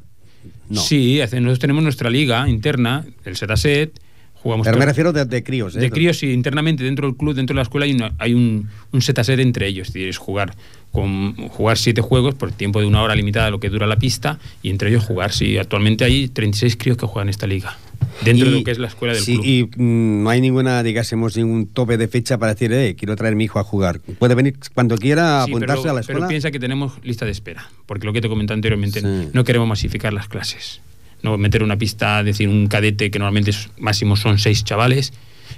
[0.69, 0.81] No.
[0.81, 3.93] Sí, nosotros tenemos nuestra liga interna, el Setaset.
[4.35, 5.75] Jugamos Pero me refiero de, de críos.
[5.75, 5.81] ¿eh?
[5.81, 8.69] De críos, sí, internamente dentro del club, dentro de la escuela, hay, una, hay un,
[8.93, 9.91] un Setaset entre ellos.
[9.97, 10.55] Es jugar,
[10.93, 14.39] con, jugar siete juegos por tiempo de una hora limitada, lo que dura la pista,
[14.63, 15.33] y entre ellos jugar.
[15.33, 17.77] Sí, actualmente hay 36 críos que juegan esta liga.
[18.25, 19.45] Dentro Y- de lo que es la escuela del sí, club.
[19.47, 23.35] Y mm, no hay ninguna, digásemos, ningún tope de fecha para decir, eh, quiero traer
[23.35, 24.01] a mi hijo a jugar.
[24.19, 26.21] Puede venir cuando quiera a Sí, apuntarse pero, a la escuela.
[26.21, 29.03] Pero piensa que tenemos lista de espera, porque lo que te comenté anteriormente,
[29.33, 30.81] no queremos masificar las clases.
[31.23, 35.13] No meter una pista, decir, un cadete que normalmente es- máximo son seis chavales,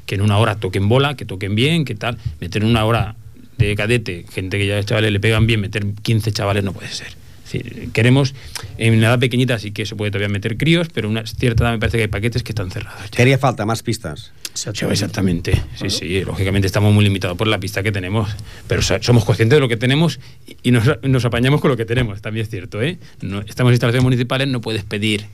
[0.07, 2.17] que en una hora toquen bola, que toquen bien, que tal.
[2.41, 3.17] Meter en una hora
[3.59, 6.89] de cadete, gente que ya es chavales le pegan bien, meter 15 chavales no puede
[6.89, 7.09] ser.
[7.53, 8.35] Es decir, queremos,
[8.79, 11.65] en una edad pequeñita sí que se puede todavía meter críos, pero en una cierta
[11.65, 13.11] edad me parece que hay paquetes que están cerrados.
[13.11, 14.31] Quería falta más pistas.
[14.55, 15.61] Sí, exactamente.
[15.77, 18.31] Sí, sí, lógicamente estamos muy limitados por la pista que tenemos,
[18.69, 21.77] pero so- somos conscientes de lo que tenemos y- y nos, nos apañamos con lo
[21.77, 22.81] que tenemos, también es cierto.
[22.83, 22.99] ¿eh?
[23.21, 25.27] No, estamos en instalaciones municipales, no puedes pedir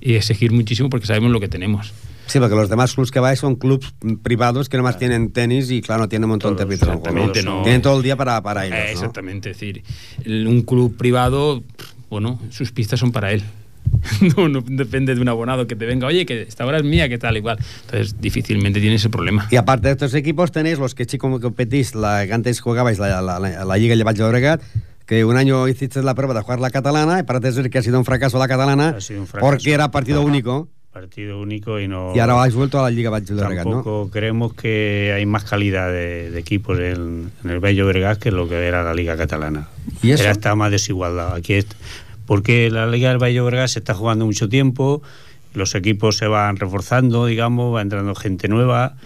[0.00, 1.92] y exigir muchísimo porque sabemos lo que tenemos.
[2.28, 5.70] Sí, porque los demás clubs que vais son clubs mm, privados que nomás tienen tenis
[5.70, 6.88] y, claro, no tienen un montón de árbitros.
[6.90, 7.62] exactamente, no.
[7.62, 8.90] Tienen todo el día para, para ellos, Eh, ¿no?
[8.92, 9.82] exactamente, es decir,
[10.26, 11.64] un club privado,
[12.10, 13.42] bueno, sus pistas son para él.
[14.36, 17.08] No, no depende de un abonado que te venga, oye, que esta hora es mía,
[17.08, 17.58] que tal, igual.
[17.86, 19.48] Entonces, difícilmente tiene ese problema.
[19.50, 23.22] Y aparte de estos equipos tenéis los que chicos competís, la que antes jugabais la,
[23.22, 24.62] la, la, la Liga Llevall Llobregat,
[25.06, 27.82] que un año hiciste la prueba de jugar la catalana y parece ser que ha
[27.82, 29.38] sido un fracaso la catalana fracaso.
[29.40, 30.68] porque era partido único
[30.98, 32.12] Partido único y no.
[32.12, 33.70] y ahora habéis vuelto a la Liga Llobregat, ¿no?
[33.70, 38.32] Tampoco creemos que hay más calidad de, de equipos en, en el Bello Bregat que
[38.32, 39.68] lo que era la Liga Catalana.
[40.02, 40.24] ¿Y eso?
[40.24, 41.34] Era está más desigualdad.
[41.36, 41.68] Aquí es,
[42.26, 45.00] porque la Liga del Bello Bregat se está jugando mucho tiempo,
[45.54, 48.96] los equipos se van reforzando, digamos, va entrando gente nueva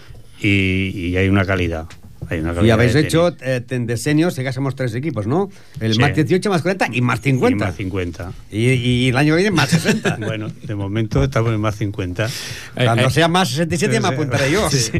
[0.41, 1.85] y, y hay una calidad.
[2.29, 5.49] Hay una Y habéis hecho eh, en desenios, que somos tres equipos, ¿no?
[5.79, 5.99] El Sí.
[5.99, 7.55] más 18, más 40 y más 50.
[7.55, 8.31] Y más 50.
[8.51, 10.17] Y, y el año que viene más 60.
[10.21, 12.29] bueno, de momento estamos en más 50.
[12.75, 14.69] Cuando sea más 67 me apuntaré yo.
[14.69, 14.91] Sí.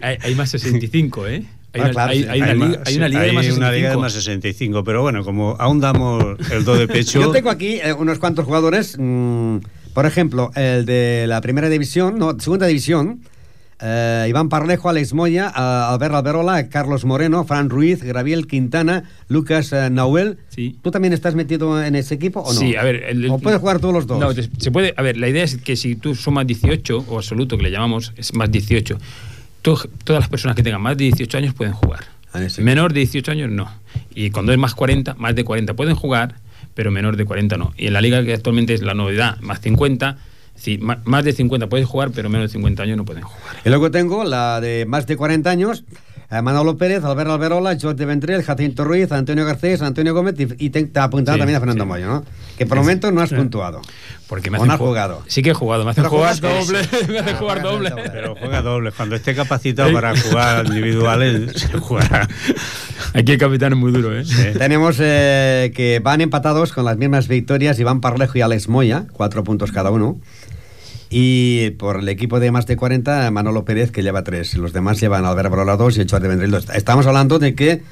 [0.00, 1.44] hay, hay más 65, ¿eh?
[1.72, 2.28] Hay, Ah, una, claro, hay- sí.
[2.28, 2.68] hay una Hay liga,
[3.18, 3.56] una de más 65.
[3.58, 7.20] una liga de más 65, pero bueno, como aún damos el do de pecho.
[7.20, 9.56] Yo tengo aquí eh, unos cuantos jugadores, mm,
[9.92, 13.22] por ejemplo, el de la primera división, no, segunda división,
[13.84, 19.72] eh, Iván Parlejo, Alex Moya, eh, Albert Alberola, Carlos Moreno, Fran Ruiz, Graviel Quintana, Lucas
[19.72, 20.38] eh, Nauel.
[20.82, 22.58] ¿Tú también estás metido en ese equipo o no?
[22.58, 23.04] Sí, a ver.
[23.04, 24.18] el- ¿O puedes jugar todos los dos?
[24.18, 24.94] No, se puede.
[24.96, 28.12] A ver, la idea es que si tú sumas 18, o absoluto que le llamamos,
[28.16, 28.98] es más 18,
[29.62, 32.04] to- todas las personas que tengan más de 18 años pueden jugar.
[32.58, 33.70] Menor de 18 años no.
[34.14, 36.36] Y cuando es más 40, más de 40 pueden jugar,
[36.74, 37.72] pero menor de 40 no.
[37.76, 40.16] Y en la liga que actualmente es la novedad, más 50,
[40.54, 43.56] sí, más de 50 pueden jugar, pero menos de 50 años no pueden jugar.
[43.64, 45.84] Y luego tengo la de más de 40 años,
[46.30, 50.70] eh, Manolo Pérez, Albert Alberola, Jorge Ventrell, Jacinto Ruiz, Antonio Garcés, Antonio Gómez y, y
[50.70, 51.88] te, te ha apuntado Sí, también a Fernando sí.
[51.88, 52.24] Moyo, ¿no?
[52.56, 53.82] Que por el momento no has puntuado.
[54.26, 55.22] Porque me ¿O no has ju- jugado?
[55.26, 56.78] Sí que he jugado, me hacen jugar doble,
[57.10, 57.92] me hacen jugar doble.
[58.10, 58.90] Pero juega doble.
[58.92, 62.26] Cuando esté capacitado para jugar individuales, se jugará.
[63.12, 64.24] Aquí el capitán es muy duro, ¿eh?
[64.58, 69.44] Tenemos eh, que van empatados con las mismas victorias Iván Parlejo y Alex Moya, cuatro
[69.44, 70.18] puntos cada uno.
[71.16, 74.56] Y por el equipo de más de 40, Manolo Pérez, que lleva tres.
[74.56, 76.70] Los demás llevan Albert Barola 2 y el Jordi Vendrell 2.
[76.74, 77.82] Estamos hablando de que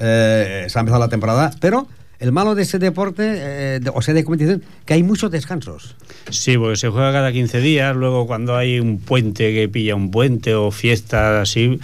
[0.00, 1.86] eh, se ha empezado la temporada, pero
[2.18, 5.96] el malo de ese deporte, eh, de- o sea, de competición, que hay muchos descansos.
[6.30, 10.10] Sí, porque se juega cada 15 días, luego cuando hay un puente que pilla un
[10.10, 11.78] puente o fiesta así,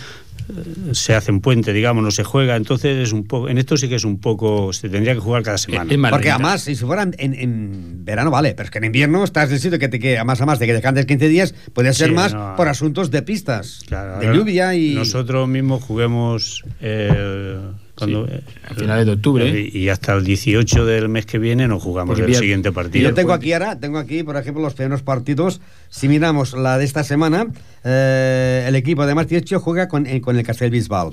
[0.92, 3.88] se hace un puente, digamos, no se juega, entonces es un poco, en esto sí
[3.88, 6.10] que es un poco, se tendría que jugar cada semana.
[6.10, 9.54] Porque además, si fueran en, en verano, vale, pero es que en invierno estás en
[9.54, 12.14] el sitio que te que además, además de que descanses 15 días, puede ser Sí,
[12.14, 12.54] más no.
[12.56, 14.94] por asuntos de pistas, Claro, de lluvia y...
[14.94, 17.58] Nosotros mismos juguemos eh,
[17.98, 19.60] cuando, Sí, eh, a finales de octubre.
[19.72, 22.72] Y, y hasta el 18 del mes que viene nos jugamos Porque el siguiente Y
[22.72, 23.08] partido.
[23.10, 25.60] yo tengo aquí ahora, tengo aquí, por ejemplo, los primeros partidos.
[25.90, 27.46] Si miramos la de esta semana,
[27.84, 31.10] eh, el equipo de más 18 juega con, eh, con el Castellbisbal.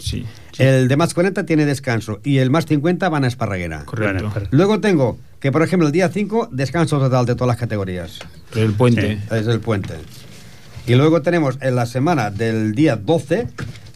[0.58, 3.84] El de más 40 tiene descanso y el más 50 van a Esparraguera.
[3.86, 4.32] Correcto.
[4.52, 8.20] Luego tengo que, por ejemplo, el día 5, descanso total de todas las categorías.
[8.56, 9.20] El puente.
[9.32, 9.94] Es el puente.
[10.88, 13.48] Y luego tenemos en la semana del día 12,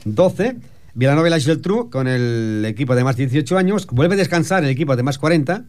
[0.05, 0.55] 12
[0.93, 3.87] Villanova y la Geltrú con el equipo de más 18 años.
[3.91, 5.63] Vuelve a descansar el equipo de más 40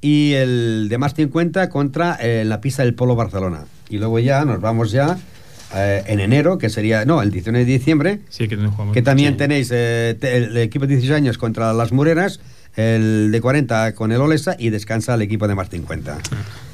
[0.00, 3.64] y el de más 50 contra eh, la pista del Polo Barcelona.
[3.88, 5.18] Y luego ya nos vamos ya
[5.74, 8.94] eh, en enero, que sería, no, el 19 de diciembre, Sí, que no jugamos.
[8.94, 12.40] que también tenéis eh, te- el, equipo de 16 años contra las Mureras,
[12.76, 16.18] el de 40 con el Olesa y descansa el equipo de más 50.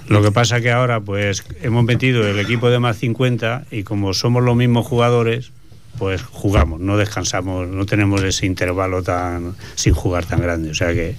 [0.09, 4.13] Lo que pasa que ahora pues hemos metido el equipo de más 50 y como
[4.13, 5.51] somos los mismos jugadores,
[5.99, 10.71] pues jugamos, no descansamos, no tenemos ese intervalo tan sin jugar tan grande.
[10.71, 11.17] O sea que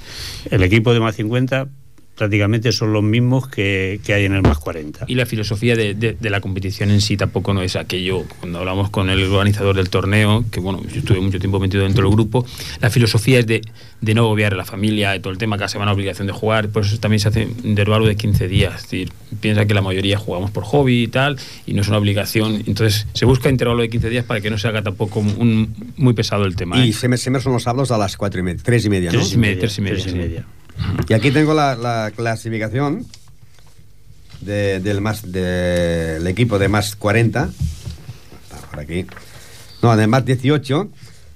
[0.51, 1.67] el equipo de más 50
[2.15, 5.05] prácticamente son los mismos que, que hay en el más 40.
[5.07, 8.23] Y la filosofía de, de- de la competición en sí tampoco no es aquello.
[8.39, 12.03] Cuando hablamos con el organizador del torneo, que bueno, yo estuve mucho tiempo metido dentro
[12.05, 12.45] del grupo,
[12.81, 13.61] la filosofía es de,
[14.01, 16.69] de no obviar a la familia, de todo el tema, cada semana obligación de jugar,
[16.69, 18.75] por eso también se hace un intervalo de 15 días.
[18.75, 19.11] Es decir,
[19.41, 22.63] piensa que la mayoría jugamos por hobby y tal, y no es una obligación.
[22.65, 26.13] Entonces se busca intervalo de 15 días para que no se haga tampoco un, muy
[26.13, 26.83] pesado el tema.
[26.85, 26.93] Y ¿eh?
[26.93, 29.19] siempre, siempre son los sábados a las cuatro y media, tres y media, ¿no?
[29.19, 30.15] Tres y media, tres y media, tres y sí.
[30.17, 30.45] media.
[31.07, 33.05] Y aquí tengo la, la clasificación
[34.41, 37.49] de- del más del equipo de más 40.
[38.43, 39.05] Está por aquí.
[39.81, 40.89] No, de más 18.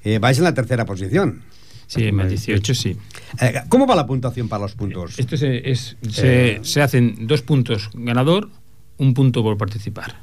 [0.04, 1.42] eh, vais en la tercera posición.
[1.88, 2.96] Sí, más 18, sí.
[3.42, 5.18] Eh, ¿Cómo va la puntuación para los puntos?
[5.18, 6.60] Esto se, es- se, Eh.
[6.64, 8.50] se hacen dos puntos ganador,
[8.98, 10.18] un punto por participar.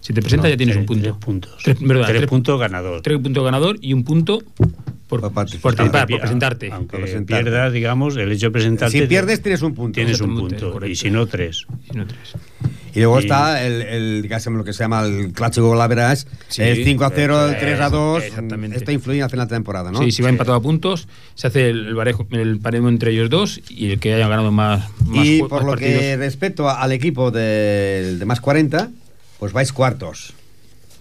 [0.00, 1.02] Si te presentas No, ya tienes tres- un punto.
[1.10, 1.62] tres puntos.
[1.62, 3.02] Tres puntos ganador.
[3.02, 4.42] Tres puntos ganador y un punto
[5.08, 6.70] por, participar, por presentarte.
[6.70, 9.00] Aunque Por pierdas, digamos, el hecho de presentarte.
[9.00, 9.94] Si pierdes, tienes un punto.
[9.94, 10.72] Tienes un punto.
[10.72, 10.92] correcto.
[10.92, 11.66] Y si no, tres.
[11.92, 12.34] Y no tres.
[12.94, 16.62] Y luego Y- está el, el, digamos, lo que se llama el clásico Golaveras, Sí,
[16.62, 18.22] el 5 a 0, el eso 3 a es, 2.
[18.24, 18.76] exactamente.
[18.76, 20.02] Esto influye al final de la temporada, ¿no?
[20.02, 23.60] Sí, si va empatado a puntos, se hace el, barejo- el paremo entre ellos dos
[23.68, 26.18] y el que haya ganado más, más Y por más lo que partidos.
[26.18, 28.88] respecto a- al equipo de, de más 40,
[29.38, 30.32] pues vais cuartos.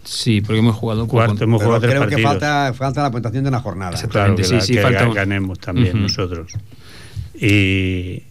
[0.09, 2.31] Sí, porque hemos jugado Cuarto, con- hemos Pero jugado tres creo que partidos.
[2.31, 4.01] falta, falta la puntuación de una jornada.
[4.07, 6.53] Claro, que, sí, la- sí, que falta ganemos también nosotros.
[7.39, 8.23] Y,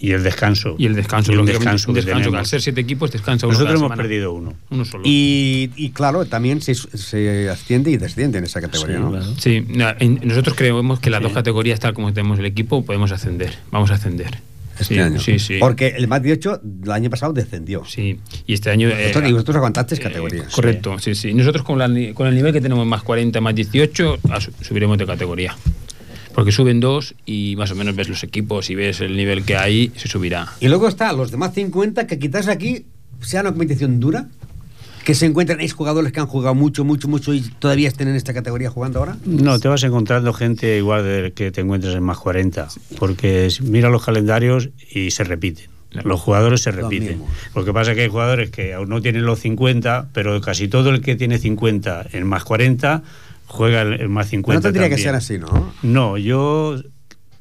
[0.00, 0.74] y el descanso.
[0.78, 3.54] Y el descanso, Y el descanso que descanso, que al ser siete equipos descansa uno
[3.54, 4.02] Nosotros hemos semana.
[4.02, 4.54] perdido uno.
[4.70, 5.02] Uno solo.
[5.06, 9.10] Y, y claro, también se, se asciende y desciende en esa categoría, Sí, ¿no?
[9.10, 9.98] claro.
[10.00, 13.54] Sí, nosotros creemos que las dos categorías, tal como tenemos el equipo, podemos ascender.
[13.70, 14.38] Vamos a ascender.
[14.78, 15.20] Este sí, año.
[15.20, 15.56] Sí, sí.
[15.58, 17.84] Porque el más 18 el año pasado descendió.
[17.86, 18.88] Sí, y este año...
[18.88, 20.52] eh, Vosotros, y vosotros aguantasteis categorías.
[20.52, 21.32] Correcto, sí, sí.
[21.34, 24.98] Nosotros con, la con el nivel que tenemos más 40, más 18, a su- subiremos
[24.98, 25.56] de categoría.
[26.34, 29.56] Porque suben dos y más o menos ves los equipos y ves el nivel que
[29.56, 30.46] hay, se subirá.
[30.60, 32.84] Y luego está los demás 50 que quizás aquí
[33.22, 34.26] sea una competición dura.
[35.06, 38.34] Que se encuentran jugadores que han jugado mucho, mucho, mucho y todavía estén en esta
[38.34, 39.16] categoría jugando ahora.
[39.24, 42.66] No, te vas encontrando gente igual de que te encuentres en más 40,
[42.98, 45.66] porque mira los calendarios y se repiten.
[45.92, 47.20] Los jugadores se repiten.
[47.20, 47.30] mismos.
[47.54, 50.66] Lo que pasa es que hay jugadores que aún no tienen los 50, pero casi
[50.66, 53.04] todo el que tiene 50 en más 40
[53.46, 54.58] juega el más 50.
[54.58, 55.72] no tendría que ser así, ¿no?
[55.84, 56.82] No, yo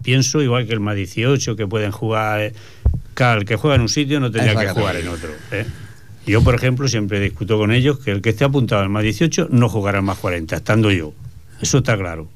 [0.04, 2.54] pienso igual que el más 18, que pueden jugar.
[3.16, 5.32] Claro, el que juega en un sitio no tendría que jugar en otro.
[5.52, 5.66] ¿eh?
[6.26, 9.48] Yo, por ejemplo, siempre discuto con ellos que el que esté apuntado al más 18
[9.52, 11.14] no jugará al más 40, estando yo.
[11.62, 12.28] Eso está claro.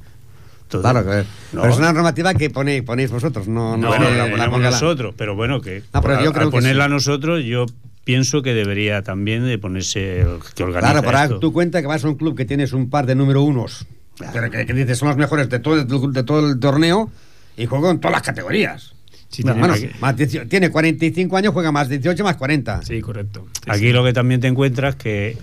[0.63, 1.61] Entonces, Claro, que no.
[1.61, 5.15] pero es una normativa que ponéis, ponéis vosotros, no, no, bueno, la ponemos la- nosotros,
[5.17, 6.91] pero bueno, que No, pero al- yo creo al que ponerla sí.
[6.91, 7.65] nosotros, yo
[8.03, 11.39] pienso que debería también de ponerse el que Claro, para esto.
[11.39, 13.87] tu cuenta que vas a un club que tienes un par de número unos,
[14.31, 17.09] pero que, que dices son los mejores de todo, el- de todo el torneo
[17.57, 18.93] y juegan en todas las categorías.
[19.29, 22.81] Sí, Bueno, tiene- bueno, más 18 tiene 45 años, juega más 18 más 40.
[22.83, 23.45] Sí, correcto.
[23.63, 23.91] Sí, Aquí sí.
[23.93, 25.37] lo que también te encuentras que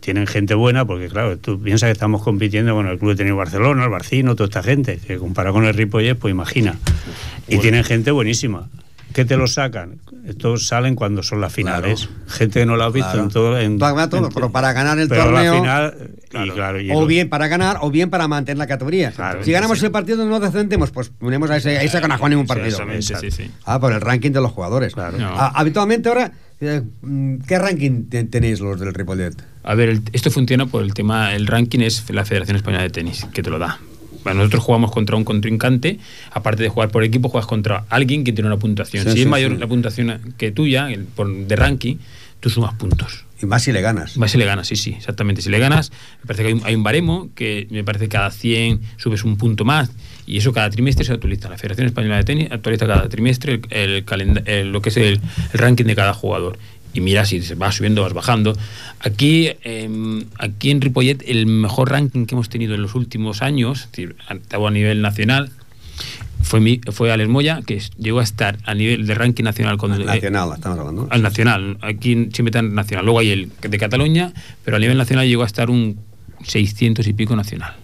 [0.00, 3.34] tienen gente buena, porque claro, tú piensas que estamos compitiendo con el Club de Tenis
[3.34, 6.76] Barcelona, el Barcino, toda esta gente, que comparado con el Ripollet, pues imagina.
[7.48, 8.68] Y tienen gente buenísima.
[9.12, 9.98] ¿Qué te lo sacan?
[10.26, 12.08] Estos salen cuando son las finales.
[12.28, 13.22] Gente que no lo ha visto Claro.
[13.24, 13.58] en todo.
[13.58, 16.10] En, todo, en- pero para ganar el pero torneo, la final,
[16.46, 19.10] y claro, y o lo- bien para ganar o bien para mantener la categoría.
[19.10, 19.86] Claro, si ganamos sí.
[19.86, 22.68] el partido no descendemos, pues ponemos a ese, a ese Juan en un partido.
[22.68, 23.50] Exactamente, sí, sí.
[23.64, 24.94] Ah, por el ranking de los jugadores.
[24.94, 25.18] Claro.
[25.18, 25.28] No.
[25.28, 26.30] Ah, habitualmente ahora,
[26.60, 26.82] eh,
[27.48, 29.34] ¿qué ranking te- tenéis los del Ripollet?
[29.64, 32.90] A ver, el- esto funciona por el tema, el ranking es la Federación Española de
[32.90, 33.78] Tenis, que te lo da.
[34.24, 35.98] Bueno, nosotros jugamos contra un contrincante,
[36.32, 39.04] aparte de jugar por equipo, juegas contra alguien que tiene una puntuación.
[39.04, 39.58] Sí, si sí, es mayor sí.
[39.58, 41.96] la puntuación que tuya, el- por, de ranking,
[42.40, 43.24] tú sumas puntos.
[43.42, 44.18] Y más si le ganas.
[44.18, 45.40] Más si le ganas, sí, sí, exactamente.
[45.40, 45.90] Si le ganas,
[46.22, 49.24] me parece que hay un, hay un baremo que me parece que cada 100 subes
[49.24, 49.90] un punto más
[50.26, 51.48] y eso cada trimestre se actualiza.
[51.48, 55.04] La Federación Española de Tenis actualiza cada trimestre el, el el- lo que es el,
[55.52, 56.58] el ranking de cada jugador.
[56.92, 58.56] Y mira si se va subiendo, vas bajando.
[59.00, 63.82] Aquí, em, aquí en Ripollet, el mejor ranking que hemos tenido en los últimos años,
[63.84, 65.50] es decir, a nivel nacional,
[66.42, 69.92] fue, mi, fue Alex Moya, que llegó a estar a nivel de ranking nacional con
[69.92, 71.06] el- Nacional, estamos hablando.
[71.10, 71.78] al nacional.
[71.82, 73.04] Aquí siempre está en nacional.
[73.04, 74.32] Luego hay el de Cataluña,
[74.64, 75.98] pero a nivel nacional llegó a estar un
[76.42, 77.74] 600 y pico nacional.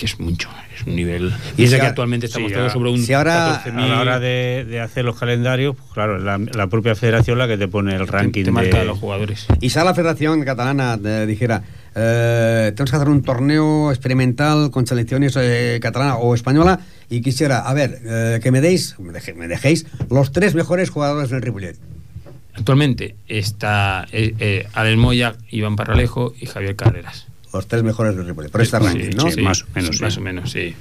[0.00, 1.30] Que es mucho, es un nivel.
[1.58, 3.84] Y es que a- actualmente estamos sí, todos a- sobre un si ahora- 14.000.
[3.84, 7.46] a la hora de, de hacer los calendarios, pues claro, la, la propia federación la
[7.46, 9.46] que te pone el ranking te marca de los jugadores.
[9.60, 11.62] Y si ahora la Federación Catalana eh, dijera,
[11.94, 16.80] eh, tenemos que hacer un torneo experimental con selecciones eh, catalana o española
[17.10, 20.88] y quisiera, a ver, eh, que me deis, me, deje- me dejéis los tres mejores
[20.88, 21.76] jugadores del Ripollet.
[22.54, 27.26] Actualmente está eh, eh, Alex Moya, Iván Parralejo y Javier Carreras.
[27.52, 29.30] Los tres mejores del Ripollet, por este ranking, ¿no?
[29.30, 30.74] Sí, más o menos, más o menos, sí.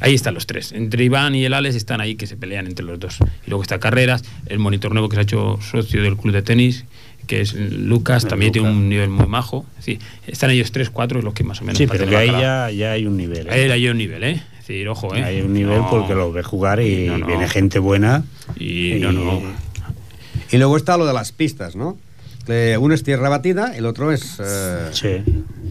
[0.00, 0.72] Ahí están los tres.
[0.72, 3.18] Entre Iván y el Alex están ahí que se pelean entre los dos.
[3.46, 6.42] Y luego está Carreras, el monitor nuevo que se ha hecho socio del club de
[6.42, 6.84] tenis,
[7.26, 9.66] que es Lucas, también tiene un nivel muy majo.
[9.80, 11.78] Sí, están ellos tres, cuatro, los que más o menos.
[11.78, 12.70] Sí, pero que ahí bacalao.
[12.70, 13.46] ya, ya hay un nivel.
[13.48, 13.50] ¿eh?
[13.52, 14.42] Ahí hay un nivel, ¿eh?
[14.60, 15.22] Es decir, ojo, ¿eh?
[15.22, 15.88] Hay un nivel No.
[15.90, 17.26] porque lo ves jugar y No, no.
[17.26, 18.24] viene gente buena.
[18.58, 19.42] Y no, no.
[20.50, 21.98] Y luego está lo de las pistas, ¿no?
[22.48, 24.40] Que uno es tierra batida, el otro es...
[24.40, 24.88] eh,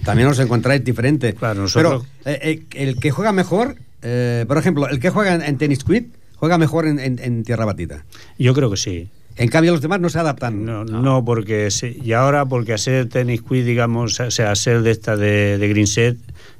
[0.05, 1.33] También os encontráis diferente.
[1.61, 5.41] nosotros- Pero eh, eh, el que juega mejor, eh, por ejemplo, el que juega en,
[5.41, 6.03] en tenis quid,
[6.35, 8.05] juega mejor en, en- en tierra batida.
[8.37, 9.09] Yo creo que sí.
[9.37, 10.65] En cambio, los demás no se adaptan.
[10.65, 14.91] No, no, porque sí, y ahora porque hacer tenis quiz, digamos, o sea, hacer de
[14.91, 16.17] esta de, de green set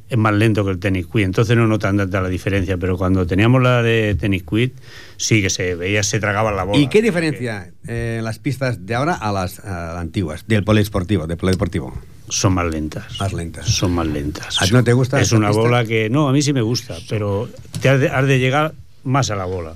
[0.10, 3.28] es más lento que el tenis quiz, entonces no notan tanta la diferencia, pero cuando
[3.28, 4.72] teníamos la de tenis quiz,
[5.18, 6.80] sí que se veía, se tragaban la bola.
[6.80, 11.38] ¿Y qué diferencia eh, las pistas de ahora a las a antiguas, del polideportivo, del
[11.38, 11.94] polideportivo?
[12.30, 13.20] Son más lentas.
[13.20, 13.68] Más lentas.
[13.68, 14.62] Son más lentas.
[14.62, 15.62] ¿A ti no te gusta Es una pista?
[15.62, 17.50] bola que, no, a mí sí me gusta, pero
[17.82, 18.74] te has de, has de llegar
[19.04, 19.76] más a la bola.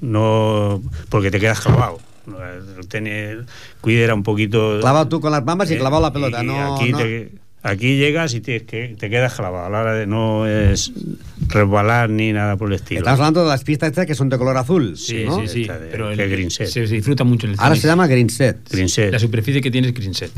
[0.00, 1.98] No, porque te quedas clavado.
[2.26, 3.46] El tenis
[3.80, 4.78] quiz era un poquito...
[4.80, 6.74] Clavado tú con las mamas y Eh, clavado la pelota, y no...
[6.76, 6.98] aquí, no.
[6.98, 9.66] Te, aquí llegas y tienes que, te quedas clavado.
[9.66, 10.92] A la hora de no es
[11.48, 13.00] resbalar ni nada por el estilo.
[13.00, 14.96] Estamos hablando de las pistas estas que son de color azul.
[14.96, 15.40] Sí, ¿no?
[15.46, 15.66] sí, sí.
[15.90, 16.68] Pero el- green set.
[16.68, 17.82] se disfruta mucho en el Ahora tenis.
[17.82, 18.58] se llama green set.
[18.70, 19.12] Green set.
[19.12, 20.30] La superficie que tiene es green set.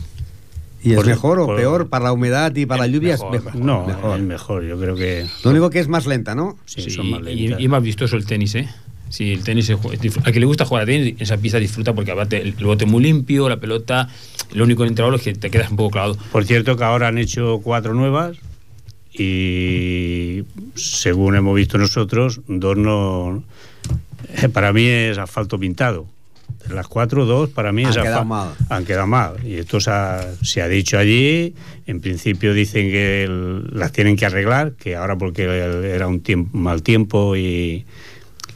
[0.80, 3.14] ¿Y es Por- mejor o por- peor para la humedad y para la lluvia?
[3.14, 3.61] mejor, es mejor.
[3.61, 4.16] No, mejor.
[4.18, 4.62] es mejor.
[4.64, 6.57] Yo creo que Lo único que es más lenta, ¿no?
[6.66, 7.61] sí, son más y, lentas.
[7.61, 8.68] y es más vistoso el tenis, ¿eh?
[9.11, 11.36] Sí, el tenis, se juega- disfr- a que le gusta jugar a tenis, en esa
[11.38, 14.09] pista disfruta porque aparte el, el bote es muy limpio, la pelota,
[14.52, 16.16] lo único en el intervalo es que te quedas un poco clavado.
[16.32, 18.36] Por cierto que ahora han hecho cuatro nuevas
[19.22, 20.44] y
[20.74, 23.42] según hemos visto nosotros, dos no...
[24.42, 26.06] eh, Para mí es asfalto pintado.
[26.68, 28.28] De las cuatro, dos para mí Han es quedado asfalto.
[28.28, 28.54] mal.
[28.68, 29.32] Han quedado mal.
[29.46, 31.54] Y esto se ha, se ha dicho allí.
[31.86, 36.20] En principio dicen que el- las tienen que arreglar, que ahora porque el- era un
[36.20, 37.84] tiempo, mal tiempo y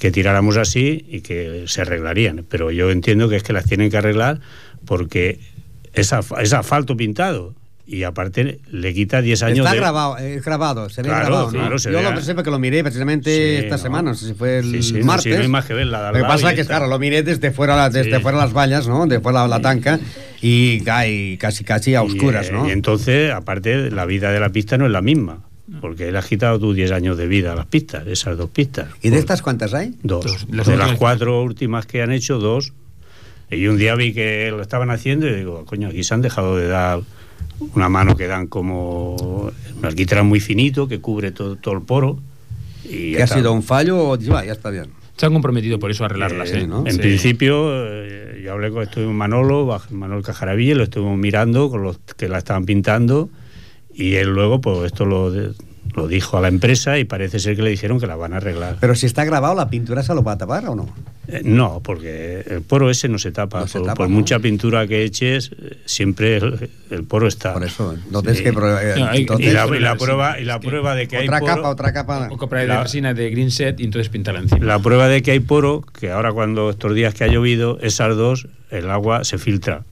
[0.02, 2.44] que tiráramos así y que se arreglarían.
[2.48, 4.40] Pero yo entiendo que es que las tienen que arreglar
[4.84, 5.38] porque
[5.94, 7.54] es, af- es asfalto pintado.
[7.86, 9.76] Y aparte le quita 10 años Está de...
[9.78, 11.58] grabado, es grabado, se ve Claro, grabado, ¿no?
[11.58, 13.82] claro, se Yo lo sé porque lo miré precisamente Sí, esta ¿no?
[13.82, 15.24] semana, no sé si fue el Sí, no, martes.
[15.24, 16.74] sí, no hay más que ver la Lo que pasa y es que, está.
[16.78, 19.06] claro, lo miré desde fuera, desde fuera las vallas, ¿no?
[19.06, 20.00] De fuera la tanca
[20.40, 22.68] y cae casi, casi a oscuras, y, eh, ¿no?
[22.68, 25.44] Y entonces, aparte, la vida de la pista no es la misma.
[25.80, 28.88] Porque le has quitado tú 10 años de vida a las pistas, esas dos pistas.
[29.02, 29.94] ¿Y de estas cuántas hay?
[30.02, 30.24] Dos.
[30.24, 30.46] Dos.
[30.50, 32.72] Las de las cuatro últimas que han hecho, dos.
[33.50, 36.56] Y un día vi que lo estaban haciendo y digo, coño, aquí se han dejado
[36.56, 37.00] de dar
[37.74, 42.18] una mano que dan como un alquitrán muy finito que cubre todo, todo el poro.
[42.84, 43.36] Y ¿Que ya ha está.
[43.36, 44.86] sido un fallo o ya, está bien?
[45.16, 46.66] Se han comprometido por eso a arreglarlas, Eh, ¿eh?
[46.66, 46.84] ¿no?
[46.86, 46.98] En Sí.
[46.98, 51.98] principio, eh, yo hablé con estuve con Manolo, Manuel Cajaravilla, lo estuvimos mirando con los
[52.16, 53.28] que la estaban pintando
[53.94, 55.52] y él luego, pues esto lo, de-
[55.94, 58.38] lo dijo a la empresa y parece ser que le dijeron que la van a
[58.38, 58.78] arreglar.
[58.80, 60.88] Pero si está grabado, ¿la pintura se lo va a tapar o no?
[61.28, 63.60] Eh, no, porque el poro ese no se tapa.
[63.60, 64.16] No se por tapa, por ¿no?
[64.16, 65.50] mucha pintura que eches,
[65.84, 67.52] siempre el, el poro está.
[67.52, 70.94] Por eso, entonces que eh, No, hay- entonces- y la, y prueba, y la prueba
[70.94, 72.28] de que hay otra poro, capa, otra capa.
[72.30, 74.64] O comprar de La- resina de green set y entonces pintarla encima.
[74.64, 78.16] La prueba de que hay poro, que ahora cuando estos días que ha llovido, esas
[78.16, 79.84] dos, el agua se filtra.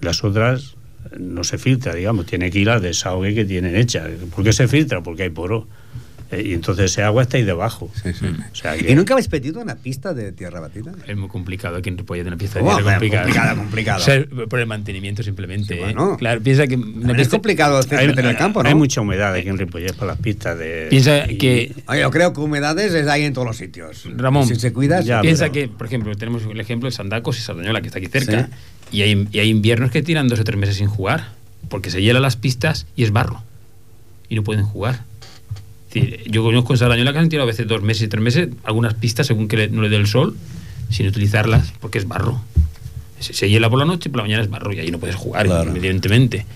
[0.00, 0.76] Las otras
[1.18, 4.06] no se filtra, digamos, tiene que ir al desahogue que tienen hecha.
[4.34, 5.02] ¿Por qué se filtra?
[5.02, 5.66] Porque hay poro.
[6.32, 7.90] Eh, y entonces ese agua está ahí debajo.
[7.94, 10.92] O sea que- ¿Y nunca habéis pedido una pista de tierra batida?
[11.06, 13.22] Es muy complicado aquí en Ripollet, una pieza de Oh, tierra hombre, complicada.
[13.24, 13.98] complicada, complicada.
[13.98, 15.74] O sea, por el mantenimiento simplemente.
[15.74, 15.78] ¿eh?
[15.80, 16.16] bueno.
[16.16, 16.76] Claro, piensa que...
[16.78, 18.68] También es complicado césped en el campo, ¿no?
[18.70, 20.86] Hay mucha humedad aquí en Ripollet para las pistas de...
[20.88, 21.74] Piensa y- que...
[21.86, 24.04] Oye, yo creo que humedades es ahí en todos los sitios.
[24.16, 27.38] Ramón, si se cuida, Ya, piensa pero- que, por ejemplo, tenemos el ejemplo de Sandacos
[27.38, 28.48] y Sardañola, que está aquí cerca,
[28.90, 31.28] y, hay, y hay inviernos que tiran dos o tres meses sin jugar,
[31.68, 33.42] porque se hielan las pistas y es barro,
[34.30, 35.04] y no pueden jugar.
[35.92, 38.48] Decir, yo conozco en Sardañola que han tirado a veces dos meses y tres meses
[38.64, 40.36] algunas pistas según que le- no le dé el sol,
[40.90, 42.40] sin utilizarlas, porque es barro.
[43.20, 44.98] Se, se hiela por la noche y por la mañana es barro, y ahí no
[44.98, 46.46] puedes jugar, evidentemente.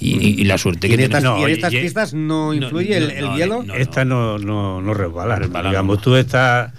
[0.00, 2.14] Y, y- y la suerte ¿Y que en estas, tenemos- y en estas y- pistas
[2.14, 3.62] no influye el, el no, hielo?
[3.62, 5.36] no, Esta no, no, no resbala.
[5.36, 6.02] resbala, Digamos, no.
[6.02, 6.72] tú estás,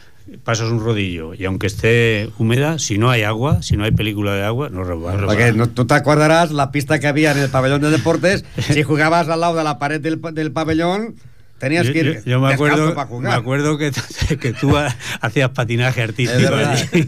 [0.43, 4.33] pasas un rodillo y aunque esté húmeda, si no hay agua, si no hay película
[4.33, 5.25] de agua, no resbala.
[5.25, 8.45] Porque no- tú te acordarás la pista que había en el pabellón de deportes.
[8.57, 11.15] si jugabas al lado de la pared del, del pabellón,
[11.61, 13.39] tenías Yo, que ir yo- yo me acuerdo, para me jugar.
[13.39, 13.91] acuerdo que,
[14.41, 16.49] que tú ha- hacías patinaje Es artístico.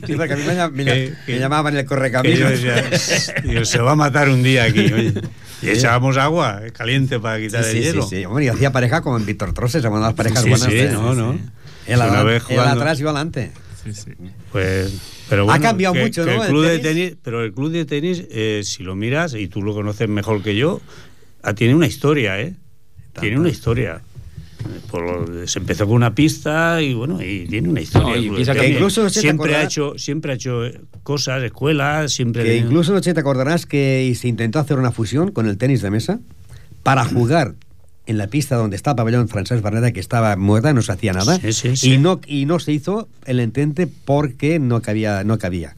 [0.07, 1.85] Sí, porque a mí me, me Que- me llamaban el
[2.37, 2.85] yo decía,
[3.43, 4.93] "Dios, se va a matar un día aquí.
[4.93, 5.13] oye".
[5.61, 8.03] Y echábamos agua caliente para quitar Sí, el sí, hielo.
[8.03, 8.25] sí, sí.
[8.25, 10.67] Hombre, y hacía pareja con Víctor Troses, se las parejas Sí, buenas.
[10.69, 11.37] sí, de- no, no.
[12.23, 13.51] Vez el jugando- atrás y adelante.
[14.51, 14.93] Pues,
[15.29, 16.37] pero Ha bueno, cambiado que- mucho, que ¿no?
[16.37, 16.83] El el club de tenis.
[17.09, 20.41] tenis, pero el club de tenis, eh, si lo miras y tú lo conoces mejor
[20.41, 20.79] que yo,
[21.41, 22.53] ah, tiene una historia, ¿eh?
[23.19, 24.01] tiene una historia.
[24.89, 28.15] Por se empezó con una pista y bueno, y tiene una historia.
[28.15, 30.61] No, y que incluso siempre ha hecho, siempre ha hecho
[31.03, 35.47] cosas, escuelas, siempre Que incluso, Noche, te acordarás que se intentó hacer una fusión con
[35.47, 36.19] el tenis de mesa
[36.83, 37.55] para jugar
[38.05, 41.13] en la pista donde está el pabellón Francesc Berneda, que estaba muerta, no se hacía
[41.13, 41.37] nada.
[41.39, 41.93] Sí, sí, sí.
[41.93, 45.23] Y, no, y no se hizo el intente porque no cabía.
[45.23, 45.75] No cabía.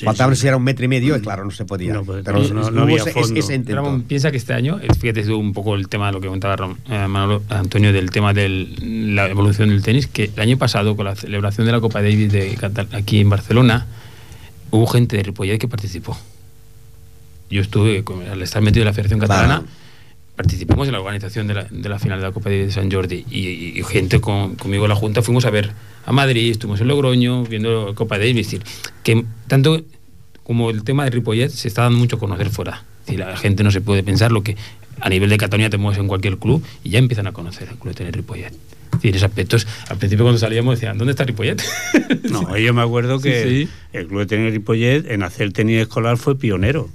[0.00, 0.40] Sí.
[0.40, 1.94] si era un metro y medio, y claro, no se podía.
[1.94, 3.38] No, pues, Pero no- no- no hubo había ese- fondo.
[3.40, 3.82] ese intento.
[3.82, 6.76] Ramón, piensa que este año, fíjate un poco el tema de lo que comentaba Ram-
[6.88, 11.04] eh, Manolo- Antonio del tema de la evolución del tenis, que el año pasado con
[11.06, 13.86] la celebración de la Copa Davis de Catal- aquí en Barcelona,
[14.70, 16.16] hubo gente de Ripollet que participó.
[17.50, 19.62] Yo estuve, con- al estar metido en la Federación Catalana,
[20.38, 22.90] participamos en la organización de la, de la final de la Copa Davis de San
[22.90, 25.72] Jordi y, y gente con- conmigo en la Junta fuimos a ver
[26.06, 28.62] a Madrid, estuvimos en Logroño viendo la Copa Davis, es decir,
[29.02, 29.82] que tanto
[30.44, 32.84] como el tema de Ripollet se está dando mucho a conocer fuera.
[33.04, 34.56] Decir, la gente no se puede pensar lo que
[35.00, 37.76] a nivel de Cataluña te mueves en cualquier club y ya empiezan a conocer el
[37.76, 38.46] club de Ripollet.
[38.52, 41.62] Es decir, esos aspectos, al principio cuando salíamos decían, ¿dónde está Ripollet?
[42.30, 43.68] No, yo me acuerdo que Sí, sí.
[43.92, 46.88] el Club de Ripollet en hacer tenis escolar fue pionero.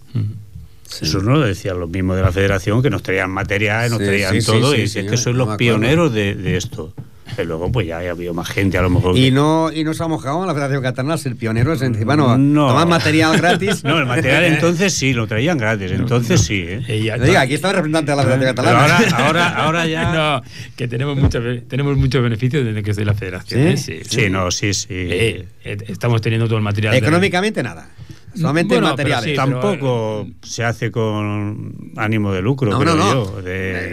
[1.02, 4.06] Eso no lo decían los mismos de la federación, que nos traían material, nos Sí,
[4.06, 6.94] traían sí, todo, sí, y sí, es que sois los pioneros de, de esto.
[7.36, 9.18] Y luego pues ya ha habido más gente, a lo mejor.
[9.18, 12.06] Y no, y no se ha mojado en la Federación Catalana ser pioneros en decir,
[12.06, 12.68] bueno, No.
[12.68, 13.84] tomad material gratis.
[13.84, 16.64] No, el material entonces sí, lo traían gratis, entonces sí.
[16.68, 16.82] ¿eh?
[17.24, 18.98] Diga, aquí está el representante de la Federación Pero Catalana.
[18.98, 20.14] ahora, ahora, ahora ya.
[20.14, 20.44] No,
[20.76, 23.78] que tenemos muchos tenemos muchos beneficios desde que estoy en la federación.
[23.78, 23.92] ¿Sí?
[23.94, 24.04] ¿eh?
[24.08, 24.88] Sí, no, sí, sí.
[24.92, 26.92] Eh, eh, estamos teniendo todo el material.
[26.92, 27.90] de- Económicamente nada.
[28.36, 29.26] Solamente Bueno, materiales.
[29.26, 33.36] pero- Tampoco se hace con ánimo de lucro, No, creo no, no.
[33.36, 33.42] yo.
[33.42, 33.92] De...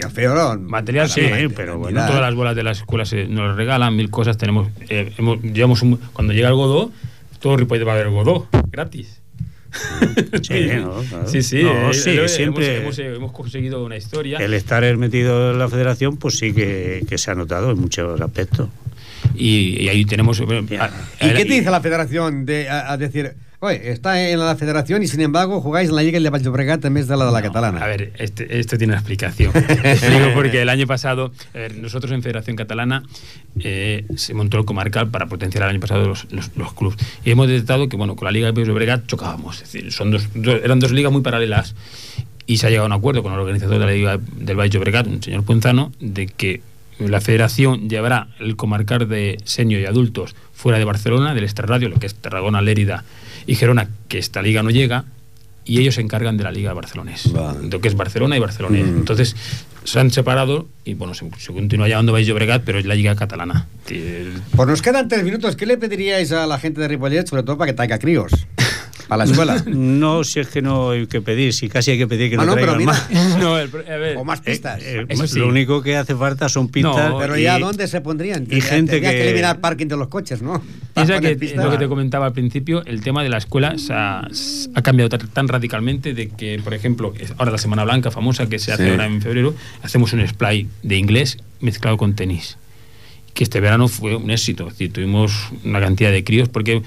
[0.59, 1.21] Material sí,
[1.55, 2.05] pero no bueno.
[2.07, 4.37] todas las bolas de las escuelas se- nos regalan, mil cosas.
[4.37, 6.91] Tenemos, eh, hemos- llevamos un- cuando llega el Godó,
[7.39, 9.19] todo Ripollet va a haber Godó, gratis.
[10.41, 10.95] Sí, ¿no?
[11.09, 11.27] Claro.
[11.27, 14.37] sí, sí, No, eh, sí, hemos- siempre- hemos, hemos- hemos conseguido una historia.
[14.39, 18.19] El estar metido en la federación, pues sí que, que se ha notado en muchos
[18.19, 18.69] aspectos.
[19.35, 20.39] Y, y ahí tenemos.
[20.41, 20.89] bueno, a-
[21.25, 25.01] ¿Y qué te dice la Federación de, a, a decir, oye, está en la Federación
[25.03, 27.31] y sin embargo jugáis en la Liga de Valle Llobregat en vez de la de
[27.31, 27.79] la Catalana?
[27.81, 29.51] A ver, este- esto tiene una explicación.
[29.55, 33.03] Explico porque el año pasado, ver, nosotros en Federación Catalana
[33.59, 36.97] eh, se montó el comarcal para potenciar el año pasado los, los, los clubes.
[37.23, 39.61] Y hemos detectado que, bueno, con la Liga de País de Llobregat chocábamos.
[39.61, 41.75] Es decir, son dos, dos- eran dos ligas muy paralelas.
[42.47, 44.69] Y se ha llegado a un acuerdo con el organizador de la Liga del Valle
[44.69, 46.61] de Llobregat, un señor Punzano, de que
[46.99, 51.97] la federación llevará el comarcal de senior y adultos fuera de Barcelona, del extrarradio, lo
[51.97, 53.03] que es Tarragona, Lérida
[53.51, 55.03] y Gerona, que esta liga no llega,
[55.65, 58.87] y ellos se encargan de la Liga Barcelonés, de lo que es Barcelona y Barcelonés.
[58.87, 59.35] Entonces
[59.83, 63.15] se han separado y bueno, se, se continúa llamando Baix Llobregat, pero es la Liga
[63.15, 63.67] Catalana.
[63.89, 65.55] El- Pues nos quedan tres minutos.
[65.55, 68.31] ¿Qué le pediríais a la gente de Ripollet, sobre todo para que traiga críos?
[69.11, 69.61] Para la escuela.
[69.67, 72.45] No, si es que no hay que pedir, si casi hay que pedir que Ah,
[72.45, 72.93] no, no, pero traigan mira.
[72.93, 73.37] más.
[73.39, 74.81] No, el pro- a ver, o más pistas.
[74.81, 75.37] Eh, Eso sí.
[75.39, 77.09] Lo único que hace falta son pistas.
[77.09, 78.47] No, pero y- ya, ¿dónde se pondrían?
[78.49, 80.63] y gente Tendría que- eliminar parking de los coches, ¿no?
[80.93, 81.61] Piensa que pistas.
[81.65, 84.21] lo que te comentaba al principio, el tema de la escuela se ha,
[84.75, 88.71] ha cambiado tan, radicalmente de que, por ejemplo, ahora la Semana Blanca famosa que se
[88.71, 88.89] hace Sí.
[88.91, 89.53] ahora en febrero,
[89.83, 92.57] hacemos un splay de inglés mezclado con tenis.
[93.33, 94.67] Que este verano fue un éxito.
[94.67, 95.33] Es decir, tuvimos
[95.65, 96.81] una cantidad de críos porque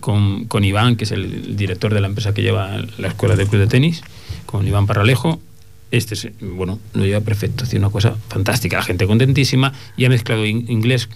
[0.00, 3.46] con, con Iván, que es el director de la empresa que lleva la escuela de
[3.46, 4.02] club de tenis,
[4.46, 5.40] con Iván Parralejo,
[5.90, 10.44] este, bueno, lo lleva perfecto, decir, una cosa fantástica, la gente contentísima, y ha mezclado
[10.44, 11.08] in- inglés,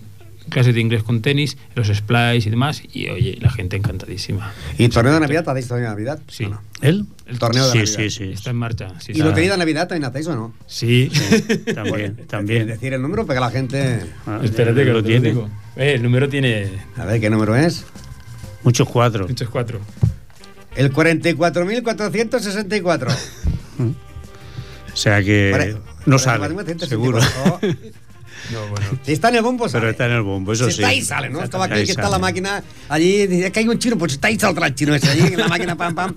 [0.51, 4.53] clases de inglés con tenis, los splice y demás, y oye, la gente encantadísima.
[4.79, 5.49] ¿Y torneo de Navidad?
[5.49, 6.21] ¿Hacéis torneo de Navidad?
[6.29, 6.45] Sí.
[6.45, 6.63] ¿O no?
[6.81, 7.05] ¿Él?
[7.27, 7.97] El torneo de sí, Navidad.
[7.97, 8.25] sí, sí.
[8.33, 8.89] Está en marcha.
[9.01, 10.55] sí, ¿Y está- lotería de Navidad también hacéis o no?
[10.67, 11.11] Sí.
[11.75, 12.67] También, Es también.
[12.69, 14.01] decir, el número para que la gente...
[14.27, 15.33] Ah, Espérate que lo lo tiene.
[15.33, 15.49] tiene.
[15.77, 17.85] Eh, el número tiene A ver, ¿qué número es?
[18.65, 19.27] Muchos cuatro.
[19.29, 19.81] muchos cuatro.
[20.77, 23.17] El 44.464.
[24.93, 26.49] O sea que no sale,
[26.87, 27.19] seguro.
[27.45, 27.61] Oh,
[28.53, 28.87] No, bueno.
[29.03, 29.83] Si está en el bombo, sale.
[29.83, 30.79] Pero está en el bombo, eso si sí.
[30.81, 31.43] está ahí, sale, ¿no?
[31.43, 34.39] Estaba aquí, que está la máquina allí, dice que hay un chino, pues está ahí
[34.39, 36.15] saldrá el chino ese allí, en la máquina, pam, pam.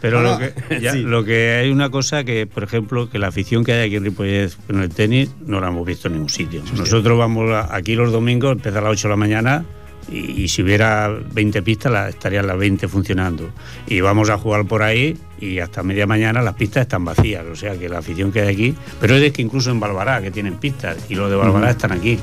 [0.00, 1.02] Pero Bueno, lo, que, ya- sí.
[1.02, 4.04] lo que hay una cosa que, por ejemplo, que la afición que hay aquí en
[4.04, 6.62] Ripollet con el tenis no la hemos visto en ningún sitio.
[6.76, 9.64] Nosotros vamos a- aquí los domingos, empieza a las 8 de la mañana
[10.10, 13.50] y, y si hubiera 20 pistas la- estarían las 20 funcionando.
[13.86, 17.44] Y vamos a jugar por ahí y hasta media mañana las pistas están vacías.
[17.50, 20.30] O sea que la afición que hay aquí, pero es que incluso en Balbará que
[20.30, 22.18] tienen pistas y los de Balbará están aquí.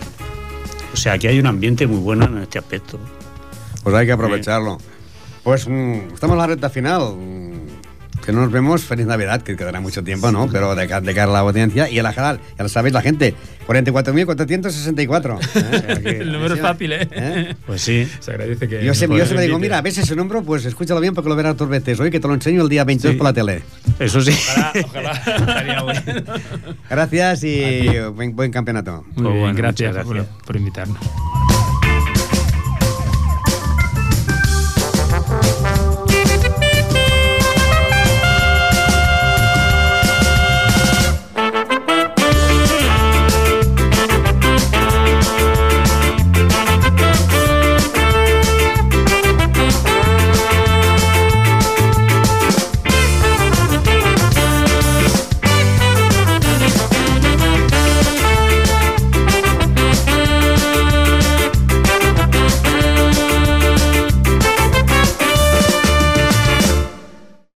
[0.93, 2.99] O sea que hay un ambiente muy bueno en este aspecto.
[3.83, 4.77] Pues hay que aprovecharlo.
[5.43, 7.15] Pues mm, estamos en la recta final.
[8.25, 10.47] Que no nos vemos, feliz Navidad, que quedará mucho tiempo, ¿no?
[10.47, 13.01] Pero de, de cara a la audiencia y a la general, ya lo sabéis, la
[13.01, 13.33] gente,
[13.67, 15.39] 44.464.
[15.55, 16.17] ¿eh?
[16.21, 17.07] El número es fácil, ¿eh?
[17.11, 17.55] ¿Eh?
[17.65, 18.07] Pues sí.
[18.19, 18.83] Se agradece que.
[18.85, 21.35] Yo, siempre, yo siempre digo, mira, a veces ese número, pues escúchalo bien porque lo
[21.35, 23.17] verás dos veces hoy, que te lo enseño el día 22 Sí.
[23.17, 23.63] por la tele.
[23.99, 24.31] Eso sí.
[24.31, 24.71] Ojalá,
[25.41, 25.83] ojalá.
[25.83, 26.03] Bueno.
[26.89, 29.03] Gracias y buen, buen campeonato.
[29.15, 30.35] Muy bien, bueno, gracias, muchas por- gracias.
[30.45, 30.99] por invitarnos.